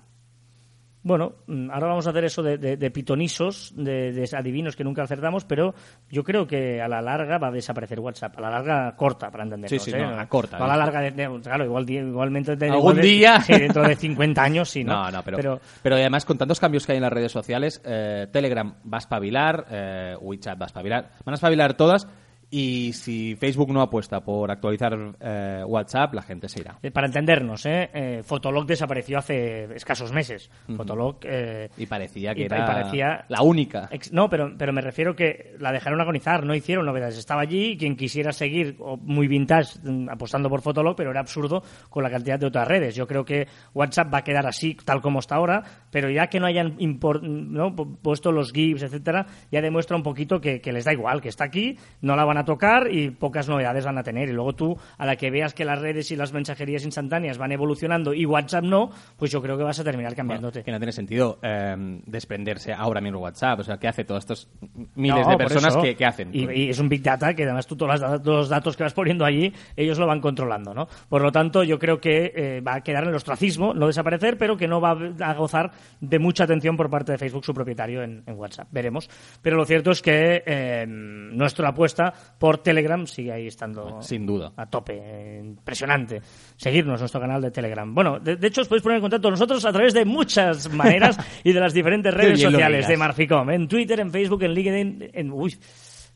Bueno, 1.03 1.33
mm, 1.47 1.71
ahora 1.71 1.87
vamos 1.87 2.05
a 2.05 2.11
hacer 2.11 2.23
eso 2.25 2.43
de, 2.43 2.57
de- 2.57 2.77
de 2.77 2.91
pitonisos, 2.91 3.73
de, 3.75 4.11
de 4.11 4.29
adivinos 4.37 4.75
que 4.75 4.83
nunca 4.83 5.01
acertamos, 5.03 5.45
pero 5.45 5.73
yo 6.09 6.23
creo 6.23 6.45
que 6.45 6.79
a 6.81 6.87
la 6.87 7.01
larga 7.01 7.37
va 7.39 7.47
a 7.47 7.51
desaparecer 7.51 7.99
WhatsApp. 7.99 8.37
A 8.37 8.41
la 8.41 8.49
larga 8.51 8.95
corta, 8.95 9.31
para 9.31 9.43
entendernos. 9.43 9.81
Sí, 9.83 9.91
sí, 9.91 9.97
¿eh? 9.97 10.01
no, 10.01 10.19
a 10.19 10.27
corta, 10.27 10.57
a 10.57 10.67
la 10.67 10.75
¿eh? 10.75 10.77
larga, 10.77 11.39
claro, 11.41 11.65
igual, 11.65 11.89
igualmente... 11.89 12.51
¿Algún 12.51 12.77
igual 12.77 12.95
de- 12.97 13.01
día? 13.01 13.41
Sí, 13.41 13.53
dentro 13.53 13.81
de 13.81 13.95
50 13.95 14.43
años, 14.43 14.69
sí, 14.69 14.83
¿no? 14.83 14.91
No, 15.01 15.11
no, 15.11 15.23
pero, 15.23 15.59
pero, 15.81 15.95
además 15.95 16.25
con 16.25 16.37
tantos 16.37 16.59
cambios 16.59 16.85
que 16.85 16.91
hay 16.91 16.97
en 16.97 17.03
las 17.03 17.13
redes 17.13 17.31
sociales, 17.31 17.81
eh, 17.83 18.27
Telegram 18.31 18.71
va 18.91 18.97
a 18.97 18.99
espabilar, 18.99 19.65
eh, 19.71 20.15
WeChat 20.21 20.59
va 20.61 20.65
a 20.65 20.67
espabilar, 20.67 21.09
van 21.25 21.33
a 21.33 21.35
espabilar 21.35 21.73
todas 21.75 22.07
y 22.53 22.91
si 22.93 23.35
Facebook 23.37 23.71
no 23.71 23.81
apuesta 23.81 24.19
por 24.21 24.51
actualizar 24.51 24.95
eh, 25.21 25.63
WhatsApp, 25.65 26.13
la 26.13 26.21
gente 26.21 26.49
se 26.49 26.59
irá. 26.59 26.77
Eh, 26.83 26.91
Para 26.91 27.07
entendernos, 27.07 27.65
¿eh? 27.65 27.89
Eh, 27.93 28.21
Fotolog 28.23 28.65
desapareció 28.65 29.17
hace 29.19 29.73
escasos 29.75 30.11
meses. 30.11 30.51
Fotolog... 30.75 31.17
eh, 31.23 31.69
Y 31.77 31.85
parecía 31.85 32.35
que 32.35 32.41
y- 32.41 32.43
y 32.43 32.45
era 32.47 32.65
parecía- 32.65 33.25
la 33.29 33.41
única. 33.41 33.87
Ex- 33.89 34.11
No, 34.11 34.29
pero, 34.29 34.53
pero 34.57 34.73
me 34.73 34.81
refiero 34.81 35.15
que 35.15 35.55
la 35.59 35.71
dejaron 35.71 36.01
agonizar, 36.01 36.45
no 36.45 36.53
hicieron 36.53 36.85
novedades. 36.85 37.17
Estaba 37.17 37.41
allí, 37.41 37.77
quien 37.77 37.95
quisiera 37.95 38.33
seguir 38.33 38.77
muy 39.01 39.27
vintage 39.29 39.79
mm, 39.83 40.09
apostando 40.09 40.49
por 40.49 40.61
Fotolog, 40.61 40.95
pero 40.97 41.11
era 41.11 41.21
absurdo 41.21 41.63
con 41.89 42.03
la 42.03 42.09
cantidad 42.09 42.37
de 42.37 42.47
otras 42.47 42.67
redes. 42.67 42.95
Yo 42.95 43.07
creo 43.07 43.23
que 43.23 43.47
WhatsApp 43.73 44.13
va 44.13 44.17
a 44.17 44.23
quedar 44.25 44.45
así, 44.45 44.75
tal 44.83 45.01
como 45.01 45.19
está 45.19 45.35
ahora, 45.35 45.63
pero 45.89 46.09
ya 46.09 46.27
que 46.27 46.41
no 46.41 46.47
hayan 46.47 46.75
¿no? 46.77 47.75
pu- 47.75 47.97
puesto 48.01 48.31
los 48.33 48.51
GIFs, 48.51 48.83
etcétera, 48.83 49.25
ya 49.51 49.61
demuestra 49.61 49.95
un 49.95 50.03
poquito 50.03 50.41
que, 50.41 50.59
que 50.59 50.73
les 50.73 50.83
da 50.83 50.91
igual, 50.91 51.21
que 51.21 51.29
está 51.29 51.45
aquí, 51.45 51.77
no 52.01 52.15
la 52.17 52.25
van 52.25 52.37
a 52.37 52.40
tocar 52.45 52.91
y 52.91 53.11
pocas 53.11 53.47
novedades 53.47 53.85
van 53.85 53.97
a 53.97 54.03
tener. 54.03 54.29
Y 54.29 54.33
luego 54.33 54.53
tú, 54.53 54.77
a 54.97 55.05
la 55.05 55.15
que 55.15 55.31
veas 55.31 55.53
que 55.53 55.65
las 55.65 55.79
redes 55.79 56.11
y 56.11 56.15
las 56.15 56.33
mensajerías 56.33 56.85
instantáneas 56.85 57.37
van 57.37 57.51
evolucionando 57.51 58.13
y 58.13 58.25
WhatsApp 58.25 58.63
no, 58.63 58.91
pues 59.17 59.31
yo 59.31 59.41
creo 59.41 59.57
que 59.57 59.63
vas 59.63 59.79
a 59.79 59.83
terminar 59.83 60.15
cambiándote. 60.15 60.63
Que 60.63 60.71
no 60.71 60.77
tiene 60.77 60.91
sentido 60.91 61.39
eh, 61.41 61.75
desprenderse 62.05 62.73
ahora 62.73 63.01
mismo 63.01 63.19
WhatsApp. 63.19 63.59
O 63.59 63.63
sea, 63.63 63.77
¿qué 63.77 63.87
hace 63.87 64.03
todos 64.03 64.23
estos 64.23 64.49
miles 64.95 65.25
No, 65.25 65.31
de 65.31 65.37
personas 65.37 65.77
que, 65.77 65.95
que 65.95 66.05
hacen? 66.05 66.29
Y, 66.33 66.49
y 66.51 66.69
es 66.69 66.79
un 66.79 66.89
Big 66.89 67.01
Data 67.01 67.33
que 67.33 67.43
además 67.43 67.67
tú 67.67 67.75
todos 67.75 67.99
los, 67.99 68.23
todos 68.23 68.37
los 68.37 68.49
datos 68.49 68.77
que 68.77 68.83
vas 68.83 68.93
poniendo 68.93 69.25
allí, 69.25 69.53
ellos 69.75 69.97
lo 69.99 70.07
van 70.07 70.21
controlando, 70.21 70.73
¿no? 70.73 70.87
Por 71.09 71.21
lo 71.21 71.31
tanto, 71.31 71.63
yo 71.63 71.79
creo 71.79 71.99
que 71.99 72.33
eh, 72.35 72.61
va 72.61 72.75
a 72.75 72.81
quedar 72.81 73.03
en 73.03 73.09
el 73.09 73.15
ostracismo, 73.15 73.73
no 73.73 73.87
desaparecer, 73.87 74.37
pero 74.37 74.57
que 74.57 74.67
no 74.67 74.81
va 74.81 74.91
a 74.91 75.33
gozar 75.33 75.71
de 75.99 76.19
mucha 76.19 76.43
atención 76.43 76.77
por 76.77 76.89
parte 76.89 77.11
de 77.11 77.17
Facebook, 77.17 77.45
su 77.45 77.53
propietario, 77.53 78.03
en, 78.03 78.23
en 78.25 78.35
WhatsApp. 78.37 78.67
Veremos. 78.71 79.09
Pero 79.41 79.57
lo 79.57 79.65
cierto 79.65 79.91
es 79.91 80.01
que 80.01 80.43
eh, 80.45 80.85
nuestra 80.87 81.69
apuesta 81.69 82.13
por 82.37 82.57
Telegram 82.59 83.05
sigue 83.05 83.31
ahí 83.31 83.47
estando 83.47 84.01
Sin 84.01 84.25
duda. 84.25 84.51
a 84.55 84.65
tope, 84.65 84.99
eh, 85.01 85.41
impresionante. 85.43 86.21
Seguirnos 86.55 86.99
nuestro 86.99 87.21
canal 87.21 87.41
de 87.41 87.51
Telegram. 87.51 87.93
Bueno, 87.93 88.19
de, 88.19 88.35
de 88.35 88.47
hecho 88.47 88.61
os 88.61 88.67
podéis 88.67 88.83
poner 88.83 88.97
en 88.97 89.01
contacto 89.01 89.27
con 89.27 89.33
nosotros 89.33 89.63
a 89.65 89.71
través 89.71 89.93
de 89.93 90.05
muchas 90.05 90.71
maneras 90.73 91.17
y 91.43 91.53
de 91.53 91.59
las 91.59 91.73
diferentes 91.73 92.13
redes 92.13 92.41
sociales 92.41 92.87
de 92.87 92.97
Marficom, 92.97 93.49
en 93.49 93.67
Twitter, 93.67 93.99
en 93.99 94.11
Facebook, 94.11 94.43
en 94.43 94.53
LinkedIn, 94.53 95.09
en 95.13 95.31
uy, 95.31 95.55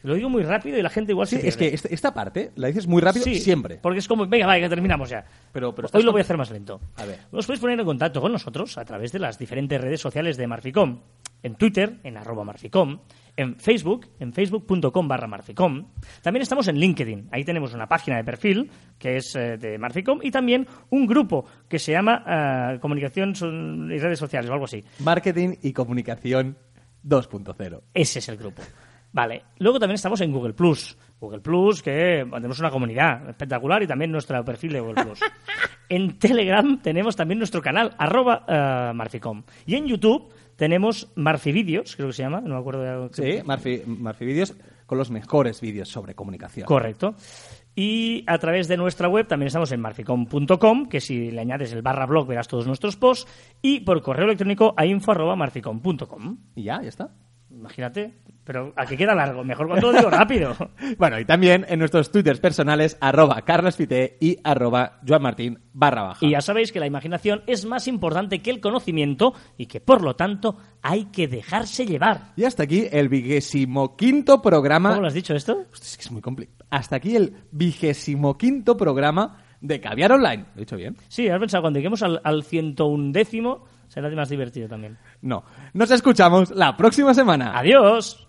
lo 0.05 0.15
digo 0.15 0.29
muy 0.29 0.43
rápido 0.43 0.77
y 0.77 0.81
la 0.81 0.89
gente 0.89 1.11
igual 1.11 1.27
Sí, 1.27 1.37
se 1.37 1.47
es 1.47 1.55
que 1.57 1.65
pierde. 1.65 1.75
esta, 1.75 1.87
esta 1.89 2.13
parte 2.13 2.51
la 2.55 2.67
dices 2.67 2.87
muy 2.87 3.01
rápido 3.01 3.23
Sí, 3.25 3.35
siempre. 3.39 3.77
Porque 3.81 3.99
es 3.99 4.07
como, 4.07 4.25
venga, 4.27 4.45
vaya, 4.47 4.63
que 4.63 4.69
terminamos 4.69 5.09
ya. 5.09 5.25
Pero- 5.51 5.73
pero 5.75 5.87
Hoy 5.93 6.01
lo 6.03 6.07
con- 6.07 6.13
voy 6.13 6.19
a 6.21 6.23
hacer 6.23 6.37
más 6.37 6.51
lento. 6.51 6.79
A 6.97 7.05
ver. 7.05 7.19
Os 7.31 7.45
podéis 7.45 7.59
poner 7.59 7.79
en 7.79 7.85
contacto 7.85 8.21
con 8.21 8.31
nosotros 8.31 8.77
a 8.77 8.85
través 8.85 9.11
de 9.11 9.19
las 9.19 9.37
diferentes 9.37 9.79
redes 9.81 9.99
sociales 9.99 10.37
de 10.37 10.47
Marficom. 10.47 11.01
En 11.43 11.55
Twitter, 11.55 11.99
en 12.03 12.17
arroba 12.17 12.43
Marficom. 12.43 12.99
En 13.37 13.57
Facebook, 13.59 14.07
en 14.19 14.31
facebook.com 14.33 15.07
barra 15.07 15.27
Marficom. 15.27 15.87
También 16.21 16.41
estamos 16.41 16.67
en 16.69 16.77
LinkedIn. 16.77 17.29
Ahí 17.31 17.43
tenemos 17.43 17.73
una 17.73 17.87
página 17.87 18.17
de 18.17 18.23
perfil 18.23 18.71
que 18.97 19.17
es 19.17 19.35
eh, 19.35 19.57
de 19.57 19.77
Marficom 19.77 20.19
y 20.23 20.31
también 20.31 20.65
un 20.89 21.05
grupo 21.05 21.45
que 21.67 21.77
se 21.77 21.91
llama 21.91 22.23
eh, 22.75 22.79
Comunicación 22.79 23.33
y 23.91 23.97
Redes 23.99 24.17
Sociales 24.19 24.49
o 24.49 24.53
algo 24.53 24.65
así. 24.65 24.83
Marketing 24.99 25.55
y 25.61 25.73
comunicación 25.73 26.57
2.0. 27.05 27.81
Ese 27.93 28.19
es 28.19 28.29
el 28.29 28.37
grupo. 28.37 28.61
Vale. 29.15 29.43
Luego 29.59 29.79
también 29.79 29.95
estamos 29.95 30.19
en 30.19 30.29
Google 30.33 30.51
Plus. 30.51 30.97
Google 31.21 31.39
Plus, 31.39 31.81
que 31.81 32.27
tenemos 32.29 32.59
una 32.59 32.69
comunidad 32.69 33.29
espectacular 33.29 33.81
y 33.81 33.87
también 33.87 34.11
nuestro 34.11 34.43
perfil 34.43 34.73
de 34.73 34.81
Google 34.81 35.05
Plus. 35.05 35.21
en 35.89 36.19
Telegram 36.19 36.81
tenemos 36.81 37.15
también 37.15 37.37
nuestro 37.37 37.61
canal, 37.61 37.95
arroba 37.97 38.43
eh, 38.45 38.91
Marficom. 38.93 39.43
Y 39.65 39.75
en 39.75 39.87
YouTube 39.87 40.33
tenemos 40.57 41.13
Marfivideos, 41.15 41.95
creo 41.95 42.09
que 42.09 42.13
se 42.13 42.23
llama, 42.23 42.41
no 42.41 42.55
me 42.55 42.59
acuerdo 42.59 42.81
de 42.81 43.09
Sí, 43.13 43.41
Marfi, 43.45 43.83
Marfi 43.85 44.25
Vídeos 44.25 44.53
con 44.85 44.97
los 44.97 45.09
mejores 45.09 45.61
vídeos 45.61 45.87
sobre 45.87 46.13
comunicación. 46.13 46.65
Correcto. 46.65 47.15
Y 47.73 48.25
a 48.27 48.37
través 48.37 48.67
de 48.67 48.75
nuestra 48.75 49.07
web 49.07 49.27
también 49.27 49.47
estamos 49.47 49.71
en 49.71 49.79
marficom.com, 49.79 50.87
que 50.89 50.99
si 50.99 51.31
le 51.31 51.39
añades 51.39 51.71
el 51.71 51.81
barra 51.81 52.05
blog 52.05 52.27
verás 52.27 52.49
todos 52.49 52.67
nuestros 52.67 52.97
posts, 52.97 53.31
y 53.61 53.79
por 53.79 54.01
correo 54.01 54.25
electrónico 54.25 54.73
a 54.75 54.85
info.marficom.com. 54.85 56.37
Y 56.55 56.63
ya, 56.63 56.81
ya 56.81 56.89
está. 56.89 57.11
Imagínate, 57.51 58.13
pero 58.43 58.73
a 58.75 58.85
que 58.85 58.97
queda 58.97 59.15
largo, 59.15 59.43
mejor 59.43 59.67
cuando 59.67 59.91
lo 59.91 59.97
digo 59.97 60.09
rápido. 60.09 60.55
Bueno, 60.97 61.19
y 61.19 61.25
también 61.25 61.65
en 61.67 61.79
nuestros 61.79 62.11
twitters 62.11 62.39
personales, 62.39 62.97
arroba 63.01 63.41
carlospite 63.41 64.17
y 64.19 64.37
arroba 64.43 64.99
joanmartin 65.05 65.59
barra 65.73 66.03
baja. 66.03 66.25
Y 66.25 66.31
ya 66.31 66.41
sabéis 66.41 66.71
que 66.71 66.79
la 66.79 66.85
imaginación 66.85 67.41
es 67.47 67.65
más 67.65 67.87
importante 67.87 68.41
que 68.41 68.51
el 68.51 68.61
conocimiento 68.61 69.33
y 69.57 69.65
que 69.65 69.81
por 69.81 70.01
lo 70.01 70.15
tanto 70.15 70.57
hay 70.81 71.05
que 71.05 71.27
dejarse 71.27 71.85
llevar. 71.85 72.33
Y 72.35 72.43
hasta 72.43 72.63
aquí 72.63 72.87
el 72.91 73.09
vigésimo 73.09 73.95
quinto 73.95 74.41
programa. 74.41 74.89
¿Cómo 74.89 75.01
lo 75.01 75.07
has 75.07 75.13
dicho 75.13 75.33
esto? 75.33 75.65
Hostia, 75.71 75.87
es 75.87 75.97
que 75.97 76.03
es 76.03 76.11
muy 76.11 76.21
complicado. 76.21 76.65
Hasta 76.69 76.97
aquí 76.97 77.15
el 77.15 77.35
vigésimo 77.51 78.37
quinto 78.37 78.77
programa 78.77 79.43
de 79.61 79.79
Caviar 79.79 80.11
Online. 80.11 80.45
¿Lo 80.53 80.57
he 80.57 80.59
dicho 80.59 80.77
bien? 80.77 80.95
Sí, 81.07 81.27
has 81.27 81.39
pensado 81.39 81.63
cuando 81.63 81.79
lleguemos 81.79 82.03
al, 82.03 82.21
al 82.23 82.43
101 82.43 83.11
décimo 83.11 83.65
será 83.95 84.09
más 84.11 84.29
divertido 84.29 84.67
también. 84.67 84.97
No. 85.21 85.43
Nos 85.73 85.89
escuchamos 85.89 86.51
la 86.51 86.75
próxima 86.77 87.13
semana. 87.13 87.57
Adiós. 87.57 88.24